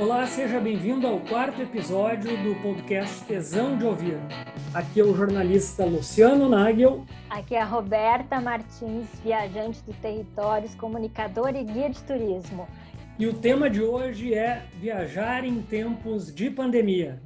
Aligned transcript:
Olá, 0.00 0.24
seja 0.28 0.60
bem-vindo 0.60 1.08
ao 1.08 1.18
quarto 1.18 1.60
episódio 1.60 2.30
do 2.44 2.54
podcast 2.62 3.24
Tesão 3.24 3.76
de 3.76 3.84
Ouvir. 3.84 4.16
Aqui 4.72 5.00
é 5.00 5.04
o 5.04 5.12
jornalista 5.12 5.84
Luciano 5.84 6.48
Nagel. 6.48 7.04
Aqui 7.28 7.56
é 7.56 7.60
a 7.60 7.64
Roberta 7.64 8.40
Martins, 8.40 9.08
viajante 9.24 9.82
do 9.82 9.92
territórios, 9.94 10.72
comunicadora 10.76 11.58
e 11.58 11.64
guia 11.64 11.90
de 11.90 12.00
turismo. 12.04 12.68
E 13.18 13.26
o 13.26 13.34
tema 13.34 13.68
de 13.68 13.82
hoje 13.82 14.32
é 14.32 14.62
viajar 14.80 15.44
em 15.44 15.60
tempos 15.60 16.32
de 16.32 16.48
pandemia. 16.48 17.20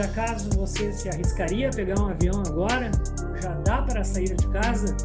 Por 0.00 0.08
acaso 0.08 0.48
você 0.56 0.90
se 0.94 1.10
arriscaria 1.10 1.68
a 1.68 1.70
pegar 1.70 2.00
um 2.00 2.08
avião 2.08 2.42
agora? 2.48 2.90
Já 3.42 3.52
dá 3.60 3.82
para 3.82 4.02
sair 4.02 4.34
de 4.34 4.50
casa? 4.50 4.96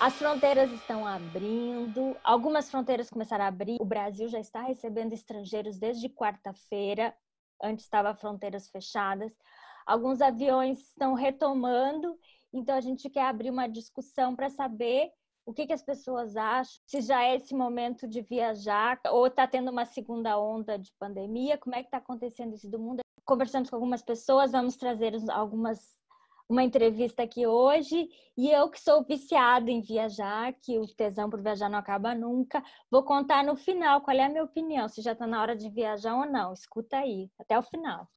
As 0.00 0.14
fronteiras 0.14 0.72
estão 0.72 1.06
abrindo, 1.06 2.16
algumas 2.24 2.70
fronteiras 2.70 3.10
começaram 3.10 3.44
a 3.44 3.48
abrir. 3.48 3.76
O 3.78 3.84
Brasil 3.84 4.28
já 4.28 4.40
está 4.40 4.62
recebendo 4.62 5.12
estrangeiros 5.12 5.78
desde 5.78 6.08
quarta-feira, 6.08 7.14
antes 7.62 7.84
estava 7.84 8.14
fronteiras 8.14 8.70
fechadas. 8.70 9.30
Alguns 9.84 10.22
aviões 10.22 10.78
estão 10.78 11.12
retomando, 11.12 12.18
então 12.50 12.74
a 12.74 12.80
gente 12.80 13.10
quer 13.10 13.26
abrir 13.26 13.50
uma 13.50 13.68
discussão 13.68 14.34
para 14.34 14.48
saber 14.48 15.10
o 15.44 15.52
que, 15.52 15.66
que, 15.66 15.74
as 15.74 15.82
pessoas 15.82 16.34
acham, 16.34 16.80
se 16.86 17.02
já 17.02 17.22
é 17.22 17.36
esse 17.36 17.54
momento 17.54 18.08
de 18.08 18.22
viajar 18.22 18.98
ou 19.10 19.26
está 19.26 19.46
tendo 19.46 19.70
uma 19.70 19.84
segunda 19.84 20.38
onda 20.38 20.78
de 20.78 20.90
pandemia, 20.98 21.58
como 21.58 21.74
é 21.74 21.80
que 21.80 21.88
está 21.88 21.98
acontecendo 21.98 22.54
isso 22.54 22.70
do 22.70 22.78
mundo 22.78 23.03
conversamos 23.24 23.70
com 23.70 23.76
algumas 23.76 24.02
pessoas, 24.02 24.52
vamos 24.52 24.76
trazer 24.76 25.14
algumas 25.30 25.94
uma 26.48 26.62
entrevista 26.62 27.22
aqui 27.22 27.46
hoje 27.46 28.08
e 28.36 28.50
eu 28.50 28.68
que 28.68 28.80
sou 28.80 29.02
viciada 29.02 29.70
em 29.70 29.80
viajar, 29.80 30.52
que 30.60 30.78
o 30.78 30.86
tesão 30.86 31.30
por 31.30 31.40
viajar 31.40 31.68
não 31.68 31.78
acaba 31.78 32.14
nunca, 32.14 32.62
vou 32.90 33.02
contar 33.02 33.42
no 33.42 33.56
final 33.56 34.02
qual 34.02 34.16
é 34.16 34.24
a 34.24 34.28
minha 34.28 34.44
opinião, 34.44 34.88
se 34.88 35.00
já 35.00 35.12
está 35.12 35.26
na 35.26 35.40
hora 35.40 35.56
de 35.56 35.70
viajar 35.70 36.14
ou 36.14 36.26
não. 36.26 36.52
Escuta 36.52 36.98
aí, 36.98 37.30
até 37.38 37.58
o 37.58 37.62
final. 37.62 38.08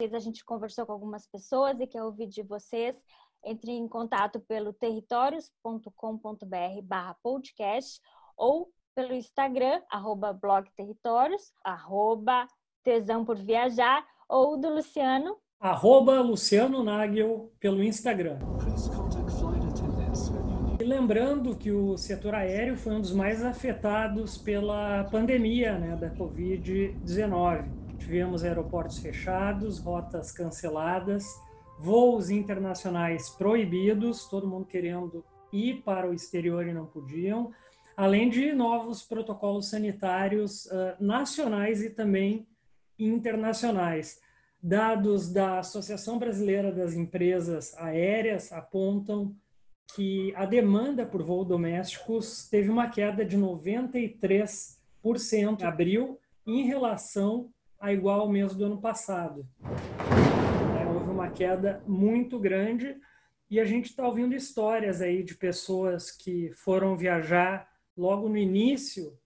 A 0.00 0.18
gente 0.18 0.44
conversou 0.44 0.84
com 0.84 0.92
algumas 0.92 1.28
pessoas 1.28 1.78
e 1.78 1.86
quer 1.86 2.02
ouvir 2.02 2.26
de 2.26 2.42
vocês. 2.42 3.00
Entre 3.44 3.70
em 3.70 3.86
contato 3.86 4.40
pelo 4.40 4.72
territórios.com.br 4.72 6.82
barra 6.82 7.16
podcast 7.22 8.00
ou 8.36 8.72
pelo 8.96 9.14
Instagram, 9.14 9.80
arroba 9.88 10.32
blog 10.32 10.68
territórios, 10.72 11.52
arroba 11.62 12.48
Tesão 12.82 13.24
por 13.24 13.36
Viajar, 13.36 14.04
ou 14.28 14.58
do 14.58 14.74
Luciano. 14.74 15.36
Arroba 15.60 16.20
Luciano 16.20 16.82
Nagel 16.82 17.52
pelo 17.60 17.82
Instagram. 17.82 18.38
E 20.80 20.84
lembrando 20.84 21.54
que 21.54 21.70
o 21.70 21.96
setor 21.96 22.34
aéreo 22.34 22.76
foi 22.76 22.94
um 22.94 23.00
dos 23.00 23.12
mais 23.12 23.44
afetados 23.44 24.36
pela 24.36 25.04
pandemia 25.04 25.78
né, 25.78 25.94
da 25.96 26.10
Covid-19. 26.10 27.70
Tivemos 27.98 28.42
aeroportos 28.42 28.98
fechados, 28.98 29.78
rotas 29.78 30.32
canceladas, 30.32 31.24
voos 31.78 32.30
internacionais 32.30 33.30
proibidos, 33.30 34.26
todo 34.28 34.48
mundo 34.48 34.66
querendo 34.66 35.24
ir 35.52 35.82
para 35.82 36.10
o 36.10 36.14
exterior 36.14 36.66
e 36.66 36.72
não 36.72 36.86
podiam, 36.86 37.52
além 37.96 38.28
de 38.28 38.52
novos 38.52 39.02
protocolos 39.02 39.68
sanitários 39.68 40.66
uh, 40.66 40.96
nacionais 40.98 41.82
e 41.82 41.90
também 41.90 42.46
internacionais. 42.98 44.20
Dados 44.62 45.32
da 45.32 45.58
Associação 45.58 46.18
Brasileira 46.18 46.70
das 46.70 46.94
Empresas 46.94 47.76
Aéreas 47.78 48.52
apontam 48.52 49.34
que 49.94 50.32
a 50.36 50.46
demanda 50.46 51.04
por 51.04 51.22
voos 51.22 51.46
domésticos 51.46 52.48
teve 52.48 52.70
uma 52.70 52.88
queda 52.88 53.24
de 53.24 53.36
93% 53.36 54.78
em 55.60 55.64
abril 55.64 56.18
em 56.46 56.64
relação 56.64 57.50
a 57.78 57.92
igual 57.92 58.28
mês 58.28 58.54
do 58.54 58.64
ano 58.64 58.80
passado. 58.80 59.46
É, 60.80 60.86
houve 60.86 61.10
uma 61.10 61.28
queda 61.28 61.82
muito 61.86 62.38
grande 62.38 62.96
e 63.50 63.58
a 63.60 63.64
gente 63.64 63.86
está 63.86 64.06
ouvindo 64.06 64.34
histórias 64.34 65.02
aí 65.02 65.22
de 65.22 65.34
pessoas 65.34 66.10
que 66.10 66.52
foram 66.52 66.96
viajar 66.96 67.68
logo 67.96 68.28
no 68.28 68.36
início 68.36 69.18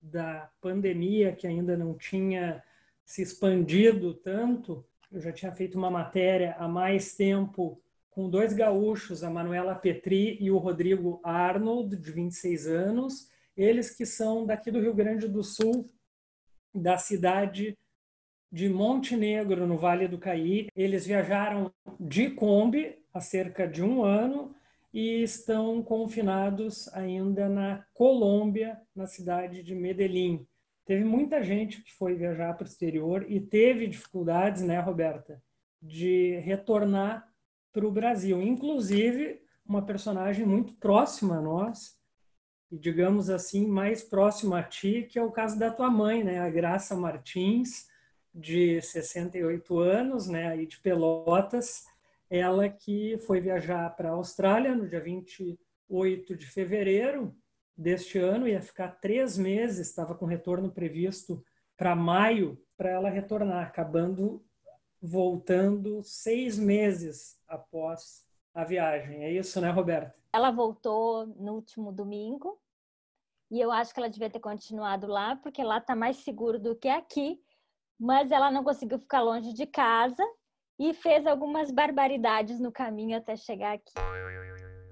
da 0.00 0.50
pandemia, 0.60 1.32
que 1.32 1.46
ainda 1.46 1.76
não 1.76 1.94
tinha 1.94 2.62
se 3.10 3.22
expandido 3.22 4.14
tanto. 4.14 4.86
Eu 5.10 5.20
já 5.20 5.32
tinha 5.32 5.50
feito 5.50 5.76
uma 5.76 5.90
matéria 5.90 6.54
há 6.60 6.68
mais 6.68 7.16
tempo 7.16 7.82
com 8.08 8.30
dois 8.30 8.52
gaúchos, 8.52 9.24
a 9.24 9.28
Manuela 9.28 9.74
Petri 9.74 10.38
e 10.40 10.48
o 10.48 10.58
Rodrigo 10.58 11.20
Arnold, 11.24 11.96
de 11.96 12.12
26 12.12 12.68
anos, 12.68 13.28
eles 13.56 13.90
que 13.90 14.06
são 14.06 14.46
daqui 14.46 14.70
do 14.70 14.80
Rio 14.80 14.94
Grande 14.94 15.26
do 15.26 15.42
Sul, 15.42 15.90
da 16.72 16.98
cidade 16.98 17.76
de 18.50 18.68
Montenegro, 18.68 19.66
no 19.66 19.76
Vale 19.76 20.06
do 20.06 20.16
Caí. 20.16 20.68
Eles 20.76 21.04
viajaram 21.04 21.74
de 21.98 22.30
Kombi 22.30 22.96
há 23.12 23.20
cerca 23.20 23.66
de 23.66 23.82
um 23.82 24.04
ano 24.04 24.54
e 24.94 25.20
estão 25.20 25.82
confinados 25.82 26.86
ainda 26.94 27.48
na 27.48 27.84
Colômbia, 27.92 28.80
na 28.94 29.08
cidade 29.08 29.64
de 29.64 29.74
Medellín. 29.74 30.46
Teve 30.90 31.04
muita 31.04 31.40
gente 31.40 31.82
que 31.82 31.92
foi 31.92 32.16
viajar 32.16 32.52
para 32.54 32.64
o 32.64 32.66
exterior 32.66 33.24
e 33.28 33.38
teve 33.38 33.86
dificuldades, 33.86 34.60
né, 34.62 34.80
Roberta, 34.80 35.40
de 35.80 36.40
retornar 36.40 37.32
para 37.72 37.86
o 37.86 37.92
Brasil. 37.92 38.42
Inclusive, 38.42 39.40
uma 39.64 39.86
personagem 39.86 40.44
muito 40.44 40.74
próxima 40.74 41.36
a 41.36 41.40
nós, 41.40 41.96
e 42.72 42.76
digamos 42.76 43.30
assim, 43.30 43.68
mais 43.68 44.02
próxima 44.02 44.58
a 44.58 44.62
ti, 44.64 45.06
que 45.08 45.16
é 45.16 45.22
o 45.22 45.30
caso 45.30 45.56
da 45.56 45.70
tua 45.70 45.88
mãe, 45.88 46.24
né, 46.24 46.40
a 46.40 46.50
Graça 46.50 46.96
Martins, 46.96 47.86
de 48.34 48.82
68 48.82 49.78
anos, 49.78 50.26
né, 50.26 50.48
aí 50.48 50.66
de 50.66 50.80
Pelotas, 50.80 51.84
ela 52.28 52.68
que 52.68 53.16
foi 53.28 53.40
viajar 53.40 53.88
para 53.90 54.08
a 54.08 54.14
Austrália 54.14 54.74
no 54.74 54.88
dia 54.88 55.00
28 55.00 56.34
de 56.34 56.46
fevereiro 56.46 57.32
deste 57.80 58.18
ano, 58.18 58.46
ia 58.46 58.60
ficar 58.60 59.00
três 59.00 59.38
meses, 59.38 59.88
estava 59.88 60.14
com 60.14 60.26
retorno 60.26 60.70
previsto 60.70 61.42
para 61.78 61.96
maio, 61.96 62.62
para 62.76 62.90
ela 62.90 63.08
retornar, 63.08 63.66
acabando 63.66 64.44
voltando 65.00 66.02
seis 66.02 66.58
meses 66.58 67.40
após 67.48 68.26
a 68.52 68.64
viagem. 68.64 69.24
É 69.24 69.32
isso, 69.32 69.58
né, 69.62 69.70
Roberta? 69.70 70.14
Ela 70.30 70.50
voltou 70.50 71.26
no 71.26 71.54
último 71.54 71.90
domingo 71.90 72.60
e 73.50 73.58
eu 73.58 73.72
acho 73.72 73.94
que 73.94 74.00
ela 74.00 74.10
devia 74.10 74.28
ter 74.28 74.40
continuado 74.40 75.06
lá, 75.06 75.36
porque 75.36 75.64
lá 75.64 75.78
está 75.78 75.96
mais 75.96 76.18
seguro 76.18 76.58
do 76.58 76.76
que 76.76 76.88
aqui, 76.88 77.40
mas 77.98 78.30
ela 78.30 78.50
não 78.50 78.62
conseguiu 78.62 78.98
ficar 78.98 79.22
longe 79.22 79.54
de 79.54 79.66
casa 79.66 80.22
e 80.78 80.92
fez 80.92 81.26
algumas 81.26 81.70
barbaridades 81.70 82.60
no 82.60 82.70
caminho 82.70 83.16
até 83.16 83.36
chegar 83.36 83.72
aqui. 83.72 83.94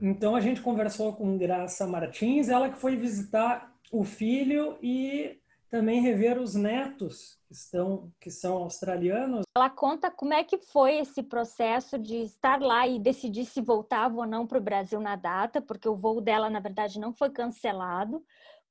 Então 0.01 0.37
a 0.37 0.41
gente 0.41 0.61
conversou 0.61 1.13
com 1.13 1.37
Graça 1.37 1.87
Martins, 1.87 2.49
ela 2.49 2.71
que 2.71 2.79
foi 2.79 2.97
visitar 2.97 3.75
o 3.91 4.05
filho 4.05 4.79
e 4.81 5.41
também 5.71 6.01
rever 6.01 6.39
os 6.39 6.55
netos 6.55 7.39
que 7.47 7.53
estão 7.53 8.11
que 8.21 8.31
são 8.31 8.57
australianos. 8.57 9.43
Ela 9.57 9.69
conta 9.69 10.11
como 10.11 10.33
é 10.33 10.45
que 10.45 10.59
foi 10.59 10.99
esse 10.99 11.23
processo 11.23 11.99
de 11.99 12.17
estar 12.17 12.61
lá 12.61 12.87
e 12.87 12.99
decidir 12.99 13.45
se 13.45 13.61
voltava 13.61 14.17
ou 14.17 14.27
não 14.27 14.47
para 14.47 14.59
o 14.59 14.63
Brasil 14.63 15.01
na 15.01 15.17
data, 15.17 15.61
porque 15.61 15.89
o 15.89 15.97
voo 15.97 16.21
dela 16.21 16.49
na 16.49 16.61
verdade 16.61 16.99
não 16.99 17.13
foi 17.13 17.31
cancelado. 17.31 18.25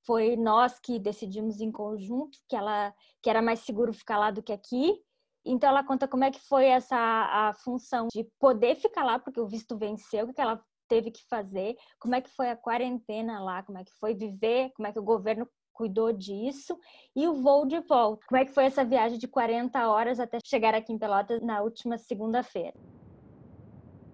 Foi 0.05 0.37
nós 0.37 0.79
que 0.79 0.97
decidimos 0.97 1.59
em 1.59 1.71
conjunto 1.71 2.39
que 2.47 2.55
ela 2.55 2.93
que 3.21 3.29
era 3.29 3.41
mais 3.41 3.59
seguro 3.59 3.93
ficar 3.93 4.17
lá 4.17 4.31
do 4.31 4.41
que 4.41 4.53
aqui. 4.53 4.97
Então 5.45 5.69
ela 5.69 5.83
conta 5.83 6.07
como 6.07 6.23
é 6.23 6.31
que 6.31 6.39
foi 6.39 6.65
essa 6.65 6.95
a 6.95 7.53
função 7.53 8.07
de 8.13 8.23
poder 8.39 8.75
ficar 8.75 9.03
lá 9.03 9.19
porque 9.19 9.39
o 9.39 9.47
visto 9.47 9.77
venceu, 9.77 10.33
que 10.33 10.41
ela 10.41 10.63
teve 10.87 11.11
que 11.11 11.21
fazer, 11.29 11.75
como 11.99 12.15
é 12.15 12.21
que 12.21 12.29
foi 12.29 12.49
a 12.49 12.55
quarentena 12.55 13.39
lá, 13.39 13.63
como 13.63 13.77
é 13.77 13.83
que 13.83 13.93
foi 13.99 14.15
viver, 14.15 14.71
como 14.75 14.87
é 14.87 14.91
que 14.91 14.99
o 14.99 15.03
governo 15.03 15.47
cuidou 15.77 16.11
disso 16.11 16.77
e 17.15 17.27
o 17.27 17.35
voo 17.35 17.65
de 17.65 17.79
volta. 17.81 18.25
Como 18.27 18.41
é 18.41 18.45
que 18.45 18.51
foi 18.51 18.65
essa 18.65 18.83
viagem 18.83 19.19
de 19.19 19.27
40 19.27 19.87
horas 19.87 20.19
até 20.19 20.39
chegar 20.43 20.73
aqui 20.73 20.91
em 20.91 20.97
Pelotas 20.97 21.41
na 21.41 21.61
última 21.61 21.97
segunda-feira? 21.97 22.73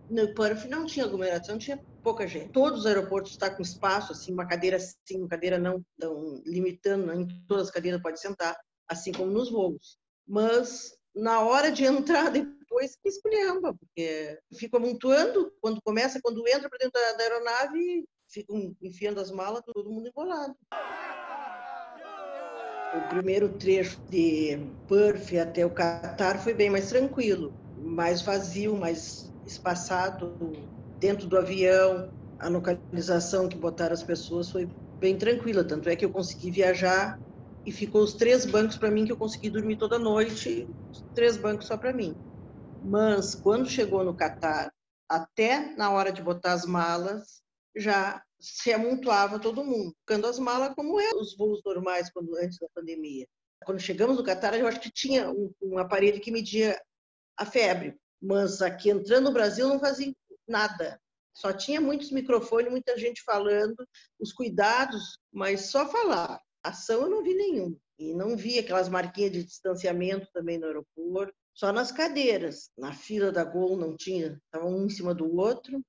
No 0.09 0.33
Perth 0.33 0.65
não 0.65 0.85
tinha 0.85 1.05
aglomeração, 1.05 1.57
tinha 1.57 1.81
pouca 2.03 2.27
gente. 2.27 2.51
Todos 2.51 2.81
os 2.81 2.85
aeroportos 2.85 3.31
estão 3.31 3.49
tá 3.49 3.55
com 3.55 3.61
espaço, 3.61 4.11
assim, 4.11 4.33
uma 4.33 4.45
cadeira 4.45 4.77
sim, 4.77 5.17
uma 5.17 5.29
cadeira 5.29 5.57
não, 5.57 5.81
tão 5.97 6.41
limitando, 6.45 7.11
em 7.13 7.25
todas 7.47 7.67
as 7.67 7.71
cadeiras 7.71 8.01
pode 8.01 8.19
sentar, 8.19 8.55
assim 8.87 9.13
como 9.13 9.31
nos 9.31 9.49
voos. 9.49 9.97
Mas 10.27 10.91
na 11.15 11.41
hora 11.41 11.71
de 11.71 11.85
entrar 11.85 12.29
depois 12.29 12.95
que 12.95 13.09
esculhamba, 13.09 13.73
porque 13.73 14.39
fico 14.57 14.77
amontoando, 14.77 15.53
quando 15.61 15.81
começa, 15.81 16.19
quando 16.21 16.47
entra 16.47 16.69
para 16.69 16.79
dentro 16.79 16.93
da, 16.93 17.13
da 17.13 17.23
aeronave, 17.23 18.05
ficam 18.27 18.75
enfiando 18.81 19.19
as 19.19 19.29
malas, 19.31 19.61
todo 19.63 19.91
mundo 19.91 20.07
embolado. 20.07 20.55
O 22.95 23.09
primeiro 23.09 23.49
trecho 23.49 23.99
de 24.09 24.59
Perth 24.87 25.33
até 25.41 25.65
o 25.65 25.69
Catar 25.69 26.39
foi 26.39 26.53
bem 26.53 26.69
mais 26.69 26.89
tranquilo, 26.89 27.53
mais 27.77 28.21
vazio, 28.21 28.75
mais 28.75 29.31
espaçado 29.45 30.35
dentro 30.99 31.27
do 31.27 31.37
avião, 31.37 32.11
a 32.39 32.47
localização 32.47 33.47
que 33.47 33.57
botaram 33.57 33.93
as 33.93 34.03
pessoas 34.03 34.49
foi 34.51 34.69
bem 34.99 35.17
tranquila, 35.17 35.63
tanto 35.63 35.89
é 35.89 35.95
que 35.95 36.05
eu 36.05 36.09
consegui 36.09 36.51
viajar 36.51 37.19
e 37.65 37.71
ficou 37.71 38.03
os 38.03 38.13
três 38.13 38.45
bancos 38.45 38.77
para 38.77 38.91
mim 38.91 39.05
que 39.05 39.11
eu 39.11 39.17
consegui 39.17 39.49
dormir 39.49 39.77
toda 39.77 39.97
noite, 39.97 40.67
três 41.13 41.37
bancos 41.37 41.67
só 41.67 41.77
para 41.77 41.93
mim. 41.93 42.13
Mas 42.83 43.35
quando 43.35 43.69
chegou 43.69 44.03
no 44.03 44.15
Catar, 44.15 44.71
até 45.07 45.73
na 45.75 45.91
hora 45.91 46.11
de 46.11 46.21
botar 46.21 46.53
as 46.53 46.65
malas, 46.65 47.41
já 47.75 48.21
se 48.39 48.73
amontoava 48.73 49.39
todo 49.39 49.63
mundo, 49.63 49.95
ficando 49.99 50.27
as 50.27 50.37
malas 50.37 50.75
como 50.75 50.99
é 50.99 51.11
os 51.15 51.35
voos 51.37 51.61
normais 51.65 52.11
quando 52.11 52.35
antes 52.35 52.57
da 52.59 52.67
pandemia. 52.75 53.25
Quando 53.65 53.79
chegamos 53.79 54.17
no 54.17 54.23
Catar, 54.23 54.53
eu 54.59 54.67
acho 54.67 54.81
que 54.81 54.91
tinha 54.91 55.31
um, 55.31 55.53
um 55.61 55.77
aparelho 55.77 56.19
que 56.19 56.31
media 56.31 56.79
a 57.37 57.45
febre, 57.45 57.95
mas 58.21 58.61
aqui 58.61 58.89
entrando 58.89 59.25
no 59.25 59.33
Brasil 59.33 59.67
não 59.67 59.79
fazia 59.79 60.13
nada. 60.47 60.99
Só 61.33 61.53
tinha 61.53 61.79
muitos 61.79 62.11
microfones, 62.11 62.69
muita 62.69 62.97
gente 62.97 63.23
falando, 63.23 63.87
os 64.19 64.33
cuidados, 64.33 65.17
mas 65.31 65.71
só 65.71 65.89
falar. 65.89 66.39
Ação 66.63 67.01
eu 67.01 67.09
não 67.09 67.21
vi 67.21 67.33
nenhum. 67.35 67.77
E 67.99 68.13
não 68.13 68.35
vi 68.35 68.57
aquelas 68.57 68.89
marquinhas 68.89 69.31
de 69.31 69.43
distanciamento 69.43 70.27
também 70.33 70.57
no 70.57 70.65
aeroporto, 70.65 71.35
só 71.53 71.71
nas 71.71 71.91
cadeiras. 71.91 72.71
Na 72.77 72.93
fila 72.93 73.31
da 73.31 73.43
Gol 73.43 73.77
não 73.77 73.95
tinha, 73.95 74.41
estava 74.45 74.65
um 74.65 74.85
em 74.85 74.89
cima 74.89 75.13
do 75.13 75.35
outro. 75.35 75.83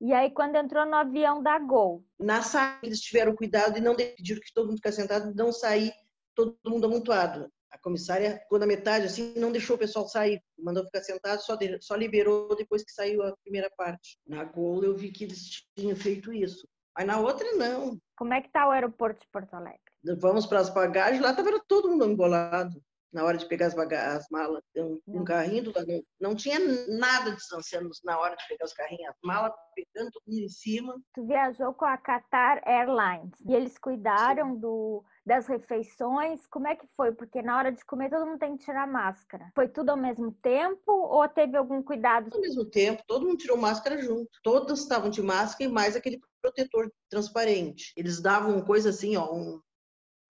E 0.00 0.12
aí, 0.12 0.30
quando 0.30 0.56
entrou 0.56 0.86
no 0.86 0.94
avião 0.94 1.42
da 1.42 1.58
Gol? 1.58 2.04
Na 2.18 2.42
saída, 2.42 2.86
eles 2.86 3.00
tiveram 3.00 3.34
cuidado 3.34 3.76
e 3.76 3.82
não 3.82 3.94
pediram 3.94 4.40
que 4.40 4.52
todo 4.54 4.68
mundo 4.68 4.76
ficasse 4.76 4.96
sentado, 4.96 5.34
não 5.34 5.52
sair 5.52 5.92
todo 6.34 6.56
mundo 6.64 6.86
amontoado. 6.86 7.50
A 7.70 7.78
comissária, 7.78 8.42
quando 8.48 8.62
a 8.62 8.66
metade, 8.66 9.06
assim, 9.06 9.34
não 9.36 9.52
deixou 9.52 9.76
o 9.76 9.78
pessoal 9.78 10.08
sair, 10.08 10.42
mandou 10.58 10.84
ficar 10.84 11.02
sentado, 11.02 11.40
só, 11.42 11.54
de, 11.54 11.80
só 11.82 11.94
liberou 11.94 12.56
depois 12.56 12.82
que 12.82 12.92
saiu 12.92 13.22
a 13.22 13.36
primeira 13.42 13.70
parte. 13.76 14.18
Na 14.26 14.42
Gol 14.42 14.82
eu 14.82 14.96
vi 14.96 15.12
que 15.12 15.24
eles 15.24 15.64
tinham 15.76 15.94
feito 15.94 16.32
isso. 16.32 16.66
Mas 16.96 17.06
na 17.06 17.18
outra, 17.18 17.50
não. 17.52 17.98
Como 18.16 18.34
é 18.34 18.40
que 18.40 18.48
está 18.48 18.66
o 18.66 18.70
aeroporto 18.70 19.20
de 19.20 19.28
Porto 19.28 19.54
Alegre? 19.54 19.80
Vamos 20.18 20.46
para 20.46 20.60
as 20.60 20.70
bagagens, 20.70 21.22
lá 21.22 21.30
estava 21.30 21.60
todo 21.66 21.90
mundo 21.90 22.06
embolado 22.06 22.80
na 23.12 23.24
hora 23.24 23.36
de 23.36 23.46
pegar 23.46 23.66
as, 23.66 23.76
as 23.76 24.26
malas. 24.30 24.62
Um, 24.76 25.00
um 25.06 25.24
carrinho 25.24 25.64
do 25.64 25.72
lado, 25.74 26.04
não 26.20 26.34
tinha 26.34 26.58
nada 26.88 27.32
distanciando 27.32 27.90
na 28.04 28.18
hora 28.18 28.36
de 28.36 28.46
pegar 28.48 28.64
os 28.64 28.72
carrinhos, 28.72 29.08
as 29.08 29.16
malas 29.22 29.52
pegando 29.74 30.10
tudo 30.12 30.38
em 30.38 30.48
cima. 30.48 30.96
Tu 31.14 31.26
viajou 31.26 31.72
com 31.74 31.84
a 31.84 31.96
Qatar 31.96 32.62
Airlines 32.64 33.34
e 33.46 33.54
eles 33.54 33.76
cuidaram 33.78 34.56
do 34.56 35.04
das 35.24 35.46
refeições, 35.46 36.44
como 36.46 36.66
é 36.66 36.74
que 36.74 36.86
foi? 36.96 37.12
Porque 37.12 37.42
na 37.42 37.56
hora 37.56 37.70
de 37.70 37.84
comer 37.84 38.10
todo 38.10 38.26
mundo 38.26 38.38
tem 38.38 38.56
que 38.56 38.64
tirar 38.64 38.86
máscara. 38.86 39.50
Foi 39.54 39.68
tudo 39.68 39.90
ao 39.90 39.96
mesmo 39.96 40.32
tempo 40.32 40.90
ou 40.90 41.28
teve 41.28 41.56
algum 41.56 41.82
cuidado? 41.82 42.30
Ao 42.32 42.40
mesmo 42.40 42.64
tempo, 42.64 43.02
todo 43.06 43.26
mundo 43.26 43.36
tirou 43.36 43.56
máscara 43.56 44.00
junto. 44.02 44.30
Todos 44.42 44.80
estavam 44.80 45.10
de 45.10 45.22
máscara 45.22 45.70
e 45.70 45.72
mais 45.72 45.94
aquele 45.94 46.18
protetor 46.40 46.90
transparente. 47.08 47.92
Eles 47.96 48.20
davam 48.20 48.64
coisa 48.64 48.90
assim, 48.90 49.16
ó, 49.16 49.32
um, 49.32 49.60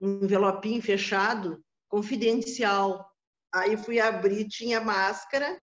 um 0.00 0.24
envelopinho 0.24 0.82
fechado, 0.82 1.62
confidencial. 1.88 3.08
Aí 3.52 3.76
fui 3.76 4.00
abrir, 4.00 4.48
tinha 4.48 4.80
máscara, 4.80 5.60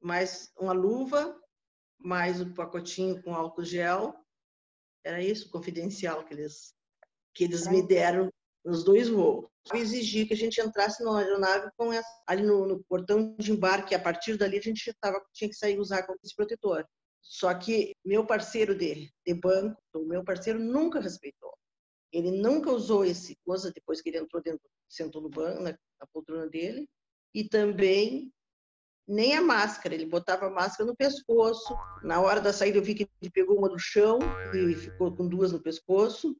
mais 0.00 0.52
uma 0.58 0.72
luva, 0.72 1.38
mais 1.98 2.40
um 2.40 2.52
pacotinho 2.52 3.22
com 3.22 3.34
álcool 3.34 3.64
gel. 3.64 4.14
Era 5.04 5.22
isso, 5.22 5.50
confidencial 5.50 6.24
que 6.24 6.34
eles 6.34 6.74
que 7.34 7.44
eles 7.44 7.66
me 7.66 7.86
deram 7.86 8.30
nos 8.64 8.84
dois 8.84 9.08
voos. 9.08 9.46
Eu 9.72 9.78
exigi 9.78 10.26
que 10.26 10.34
a 10.34 10.36
gente 10.36 10.60
entrasse 10.60 11.02
na 11.02 11.18
aeronave 11.18 11.70
com 11.76 11.92
essa, 11.92 12.08
ali 12.26 12.42
no, 12.42 12.66
no, 12.66 12.84
portão 12.84 13.34
de 13.38 13.52
embarque. 13.52 13.94
A 13.94 13.98
partir 13.98 14.36
dali 14.36 14.58
a 14.58 14.60
gente 14.60 14.92
tava, 15.00 15.20
tinha 15.32 15.48
que 15.48 15.56
sair 15.56 15.78
usar 15.78 16.02
com 16.04 16.14
esse 16.22 16.34
protetor. 16.34 16.86
Só 17.22 17.54
que 17.54 17.94
meu 18.04 18.26
parceiro 18.26 18.74
de, 18.74 19.10
de 19.24 19.34
banco, 19.34 19.80
o 19.94 20.04
meu 20.04 20.24
parceiro 20.24 20.58
nunca 20.58 21.00
respeitou. 21.00 21.56
Ele 22.12 22.30
nunca 22.30 22.70
usou 22.70 23.04
esse 23.04 23.36
coisa 23.44 23.72
depois 23.72 24.02
que 24.02 24.10
ele 24.10 24.18
entrou 24.18 24.42
dentro, 24.42 24.68
sentou 24.88 25.22
no 25.22 25.30
banco, 25.30 25.62
na, 25.62 25.70
na 25.70 26.06
poltrona 26.12 26.46
dele, 26.48 26.86
e 27.34 27.48
também 27.48 28.30
nem 29.06 29.34
a 29.34 29.40
máscara. 29.40 29.94
Ele 29.94 30.04
botava 30.04 30.46
a 30.46 30.50
máscara 30.50 30.84
no 30.84 30.96
pescoço. 30.96 31.74
Na 32.02 32.20
hora 32.20 32.40
da 32.40 32.52
saída 32.52 32.78
eu 32.78 32.82
vi 32.82 32.94
que 32.94 33.08
ele 33.20 33.30
pegou 33.30 33.56
uma 33.56 33.68
do 33.68 33.78
chão 33.78 34.18
e 34.54 34.74
ficou 34.74 35.14
com 35.16 35.26
duas 35.26 35.52
no 35.52 35.62
pescoço. 35.62 36.36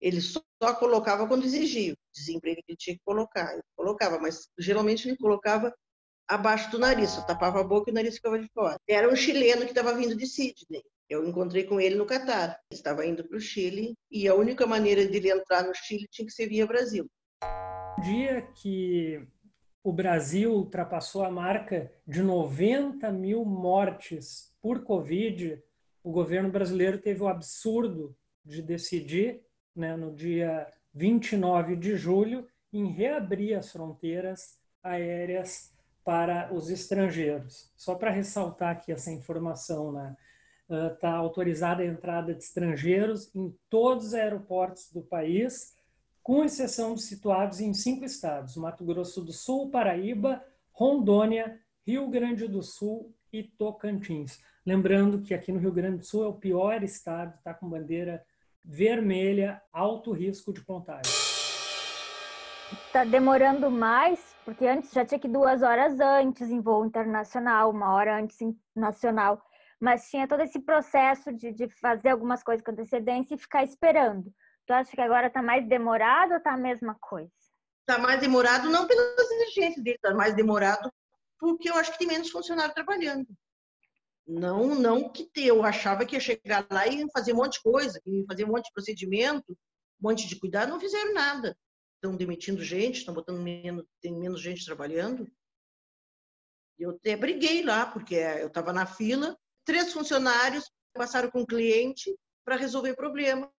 Ele 0.00 0.20
só 0.20 0.42
colocava 0.78 1.26
quando 1.26 1.44
exigia, 1.44 1.96
dizia 2.12 2.40
para 2.40 2.50
ele 2.50 2.62
que 2.62 2.72
ele 2.72 2.76
tinha 2.76 2.96
que 2.96 3.02
colocar. 3.04 3.52
Ele 3.52 3.62
colocava, 3.76 4.18
mas 4.18 4.48
geralmente 4.58 5.08
ele 5.08 5.16
colocava 5.16 5.74
abaixo 6.28 6.70
do 6.70 6.78
nariz, 6.78 7.10
só 7.10 7.22
tapava 7.22 7.60
a 7.60 7.64
boca 7.64 7.90
e 7.90 7.92
o 7.92 7.94
nariz 7.94 8.16
ficava 8.16 8.38
de 8.38 8.48
fora. 8.48 8.76
Era 8.88 9.10
um 9.10 9.16
chileno 9.16 9.62
que 9.62 9.70
estava 9.70 9.94
vindo 9.94 10.16
de 10.16 10.26
Sydney. 10.26 10.82
Eu 11.08 11.26
encontrei 11.26 11.64
com 11.64 11.80
ele 11.80 11.94
no 11.94 12.06
Catar. 12.06 12.58
Estava 12.72 13.06
indo 13.06 13.24
para 13.24 13.36
o 13.36 13.40
Chile 13.40 13.94
e 14.10 14.26
a 14.26 14.34
única 14.34 14.66
maneira 14.66 15.06
de 15.06 15.16
ele 15.16 15.30
entrar 15.30 15.62
no 15.62 15.74
Chile 15.74 16.08
tinha 16.10 16.26
que 16.26 16.32
ser 16.32 16.48
via 16.48 16.66
Brasil. 16.66 17.08
No 17.98 18.04
dia 18.04 18.42
que 18.42 19.24
o 19.84 19.92
Brasil 19.92 20.52
ultrapassou 20.52 21.22
a 21.22 21.30
marca 21.30 21.92
de 22.06 22.22
90 22.22 23.10
mil 23.12 23.44
mortes 23.44 24.52
por 24.60 24.82
Covid, 24.82 25.62
o 26.02 26.10
governo 26.10 26.50
brasileiro 26.50 26.98
teve 26.98 27.22
o 27.22 27.28
absurdo 27.28 28.16
de 28.44 28.60
decidir 28.60 29.42
né, 29.76 29.96
no 29.96 30.12
dia 30.12 30.66
29 30.92 31.76
de 31.76 31.94
julho, 31.96 32.48
em 32.72 32.86
reabrir 32.86 33.54
as 33.54 33.70
fronteiras 33.70 34.58
aéreas 34.82 35.75
para 36.06 36.54
os 36.54 36.70
estrangeiros. 36.70 37.68
Só 37.76 37.96
para 37.96 38.12
ressaltar 38.12 38.70
aqui 38.70 38.92
essa 38.92 39.10
informação, 39.10 39.90
né? 39.90 40.16
Está 40.92 41.14
uh, 41.14 41.16
autorizada 41.16 41.82
a 41.82 41.86
entrada 41.86 42.32
de 42.32 42.44
estrangeiros 42.44 43.34
em 43.34 43.52
todos 43.68 44.06
os 44.06 44.14
aeroportos 44.14 44.92
do 44.92 45.02
país, 45.02 45.74
com 46.22 46.44
exceção 46.44 46.94
de 46.94 47.02
situados 47.02 47.60
em 47.60 47.74
cinco 47.74 48.04
estados: 48.04 48.56
Mato 48.56 48.84
Grosso 48.84 49.20
do 49.20 49.32
Sul, 49.32 49.68
Paraíba, 49.68 50.44
Rondônia, 50.70 51.58
Rio 51.84 52.08
Grande 52.08 52.46
do 52.46 52.62
Sul 52.62 53.12
e 53.32 53.42
Tocantins. 53.42 54.38
Lembrando 54.64 55.20
que 55.22 55.34
aqui 55.34 55.50
no 55.50 55.58
Rio 55.58 55.72
Grande 55.72 55.98
do 55.98 56.04
Sul 56.04 56.24
é 56.24 56.28
o 56.28 56.34
pior 56.34 56.84
estado, 56.84 57.34
está 57.36 57.52
com 57.52 57.68
bandeira 57.68 58.24
vermelha, 58.64 59.60
alto 59.72 60.12
risco 60.12 60.52
de 60.52 60.64
contágio. 60.64 61.12
Está 62.86 63.04
demorando 63.04 63.70
mais, 63.70 64.35
porque 64.46 64.64
antes 64.64 64.92
já 64.92 65.04
tinha 65.04 65.18
que 65.18 65.26
duas 65.26 65.60
horas 65.60 65.98
antes 65.98 66.48
em 66.48 66.60
voo 66.60 66.86
internacional, 66.86 67.68
uma 67.68 67.92
hora 67.92 68.16
antes 68.16 68.38
nacional, 68.76 69.42
mas 69.80 70.08
tinha 70.08 70.28
todo 70.28 70.40
esse 70.40 70.60
processo 70.60 71.32
de, 71.32 71.50
de 71.52 71.68
fazer 71.68 72.10
algumas 72.10 72.44
coisas 72.44 72.64
com 72.64 72.70
antecedência 72.70 73.34
e 73.34 73.38
ficar 73.38 73.64
esperando. 73.64 74.32
Tu 74.64 74.72
acha 74.72 74.92
que 74.92 75.00
agora 75.00 75.26
está 75.26 75.42
mais 75.42 75.66
demorado 75.68 76.30
ou 76.30 76.36
está 76.36 76.54
a 76.54 76.56
mesma 76.56 76.96
coisa? 77.00 77.32
Está 77.80 78.00
mais 78.00 78.20
demorado 78.20 78.70
não 78.70 78.86
pelas 78.86 79.18
exigências 79.18 79.82
dele, 79.82 79.96
está 79.96 80.14
mais 80.14 80.32
demorado 80.32 80.92
porque 81.40 81.68
eu 81.68 81.74
acho 81.74 81.90
que 81.90 81.98
tem 81.98 82.06
menos 82.06 82.30
funcionário 82.30 82.72
trabalhando. 82.72 83.26
Não, 84.24 84.76
não 84.76 85.10
que 85.10 85.28
eu 85.36 85.64
achava 85.64 86.06
que 86.06 86.14
ia 86.14 86.20
chegar 86.20 86.64
lá 86.70 86.86
e 86.86 87.04
fazer 87.10 87.32
um 87.32 87.38
monte 87.38 87.54
de 87.54 87.62
coisa, 87.62 88.00
fazer 88.28 88.44
um 88.44 88.52
monte 88.52 88.66
de 88.66 88.72
procedimento, 88.72 89.52
um 90.00 90.08
monte 90.08 90.28
de 90.28 90.38
cuidado, 90.38 90.70
não 90.70 90.78
fizeram 90.78 91.12
nada. 91.12 91.56
Estão 91.96 92.16
demitindo 92.16 92.62
gente, 92.62 92.98
estão 92.98 93.14
botando 93.14 93.40
menos, 93.40 93.84
tem 94.00 94.14
menos 94.14 94.40
gente 94.40 94.64
trabalhando. 94.64 95.30
Eu 96.78 96.90
até 96.90 97.16
briguei 97.16 97.62
lá, 97.62 97.86
porque 97.86 98.14
eu 98.14 98.48
estava 98.48 98.72
na 98.72 98.86
fila, 98.86 99.36
três 99.64 99.92
funcionários 99.92 100.70
passaram 100.92 101.30
com 101.30 101.40
o 101.40 101.46
cliente 101.46 102.14
para 102.44 102.56
resolver 102.56 102.94
problemas 102.94 103.50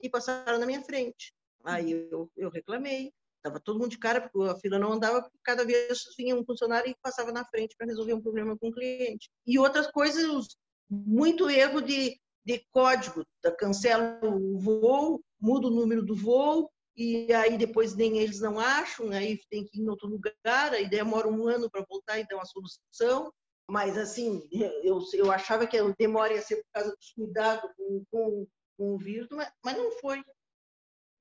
e 0.00 0.08
passaram 0.08 0.58
na 0.58 0.66
minha 0.66 0.82
frente. 0.82 1.32
Aí 1.64 1.90
eu, 1.90 2.30
eu 2.36 2.48
reclamei. 2.48 3.12
Estava 3.36 3.60
todo 3.60 3.78
mundo 3.78 3.90
de 3.90 3.98
cara, 3.98 4.20
porque 4.20 4.50
a 4.50 4.56
fila 4.56 4.78
não 4.78 4.92
andava, 4.92 5.22
porque 5.22 5.38
cada 5.44 5.64
vez 5.64 6.02
vinha 6.18 6.34
um 6.34 6.44
funcionário 6.44 6.90
e 6.90 6.96
passava 7.00 7.30
na 7.30 7.44
frente 7.44 7.76
para 7.76 7.86
resolver 7.86 8.12
um 8.12 8.20
problema 8.20 8.56
com 8.58 8.68
o 8.68 8.72
cliente. 8.72 9.30
E 9.46 9.56
outras 9.56 9.86
coisas, 9.88 10.56
muito 10.90 11.48
erro 11.48 11.80
de, 11.80 12.18
de 12.44 12.66
código, 12.72 13.24
cancela 13.56 14.18
o 14.24 14.58
voo, 14.58 15.22
muda 15.40 15.68
o 15.68 15.70
número 15.70 16.04
do 16.04 16.16
voo, 16.16 16.68
e 16.96 17.32
aí 17.32 17.58
depois 17.58 17.94
nem 17.94 18.18
eles 18.18 18.40
não 18.40 18.58
acham, 18.58 19.10
aí 19.10 19.38
tem 19.50 19.64
que 19.66 19.78
ir 19.78 19.82
em 19.82 19.88
outro 19.88 20.08
lugar, 20.08 20.72
aí 20.72 20.88
demora 20.88 21.28
um 21.28 21.46
ano 21.46 21.70
para 21.70 21.84
voltar 21.88 22.18
e 22.18 22.26
dar 22.26 22.36
uma 22.36 22.46
solução. 22.46 23.30
Mas, 23.68 23.98
assim, 23.98 24.48
eu, 24.82 25.00
eu 25.12 25.30
achava 25.30 25.66
que 25.66 25.76
a 25.76 25.94
demora 25.98 26.32
ia 26.32 26.40
ser 26.40 26.56
por 26.56 26.70
causa 26.72 26.96
dos 26.96 27.10
cuidados 27.10 27.70
com, 27.76 28.04
com, 28.10 28.46
com 28.78 28.94
o 28.94 28.98
vírus, 28.98 29.28
mas, 29.30 29.50
mas 29.64 29.76
não 29.76 29.90
foi 29.98 30.22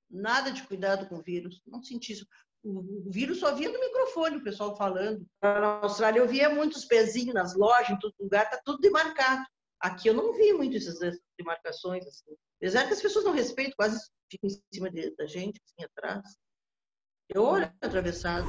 nada 0.09 0.51
de 0.51 0.63
cuidado 0.63 1.09
com 1.09 1.17
o 1.17 1.23
vírus, 1.23 1.61
não 1.65 1.83
senti 1.83 2.13
isso. 2.13 2.27
O, 2.63 3.09
vírus 3.09 3.39
só 3.39 3.53
via 3.53 3.71
no 3.71 3.79
microfone, 3.79 4.37
o 4.37 4.43
pessoal 4.43 4.75
falando. 4.75 5.25
Na 5.41 5.81
Austrália 5.81 6.19
eu 6.19 6.27
via 6.27 6.49
muitos 6.49 6.85
pezinhos 6.85 7.33
nas 7.33 7.55
lojas, 7.55 7.89
em 7.89 7.99
todo 7.99 8.13
lugar, 8.19 8.49
tá 8.49 8.59
tudo 8.63 8.79
demarcado. 8.79 9.45
Aqui 9.79 10.07
eu 10.07 10.13
não 10.13 10.33
vi 10.33 10.53
muito 10.53 10.77
essas 10.77 11.19
demarcações. 11.37 12.05
Assim. 12.07 12.35
Apesar 12.57 12.87
que 12.87 12.93
as 12.93 13.01
pessoas 13.01 13.25
não 13.25 13.33
respeitam, 13.33 13.73
quase 13.77 13.99
ficam 14.31 14.49
em 14.49 14.61
cima 14.73 14.89
de, 14.89 15.15
da 15.15 15.25
gente, 15.25 15.61
assim, 15.63 15.85
atrás. 15.85 16.37
Eu 17.29 17.43
olho 17.43 17.71
atravessado. 17.81 18.45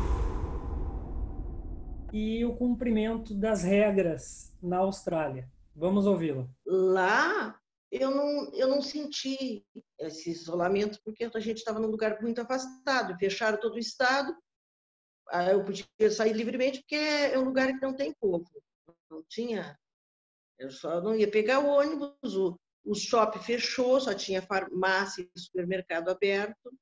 e 2.12 2.44
o 2.44 2.56
cumprimento 2.56 3.34
das 3.34 3.62
regras 3.62 4.54
na 4.62 4.78
Austrália. 4.78 5.50
Vamos 5.75 6.06
ouvi-lo. 6.06 6.50
Lá 6.64 7.60
eu 7.90 8.10
não, 8.10 8.54
eu 8.54 8.68
não 8.68 8.80
senti 8.80 9.64
esse 9.98 10.30
isolamento 10.30 10.98
porque 11.04 11.25
a 11.25 11.40
gente 11.40 11.58
estava 11.58 11.78
num 11.78 11.90
lugar 11.90 12.20
muito 12.20 12.40
afastado, 12.40 13.18
fecharam 13.18 13.60
todo 13.60 13.75
o 13.75 13.78
estado. 13.78 14.34
Eu 15.50 15.64
podia 15.64 16.10
sair 16.10 16.32
livremente 16.32 16.80
porque 16.80 16.94
é 16.94 17.38
um 17.38 17.44
lugar 17.44 17.68
que 17.68 17.84
não 17.84 17.94
tem 17.94 18.14
povo. 18.14 18.46
Não 19.10 19.22
tinha. 19.28 19.78
Eu 20.58 20.70
só 20.70 21.00
não 21.00 21.14
ia 21.14 21.30
pegar 21.30 21.60
o 21.60 21.68
ônibus, 21.68 22.34
o, 22.34 22.58
o 22.86 22.94
shopping 22.94 23.40
fechou, 23.40 24.00
só 24.00 24.14
tinha 24.14 24.40
farmácia 24.40 25.28
e 25.34 25.40
supermercado 25.40 26.08
aberto, 26.08 26.72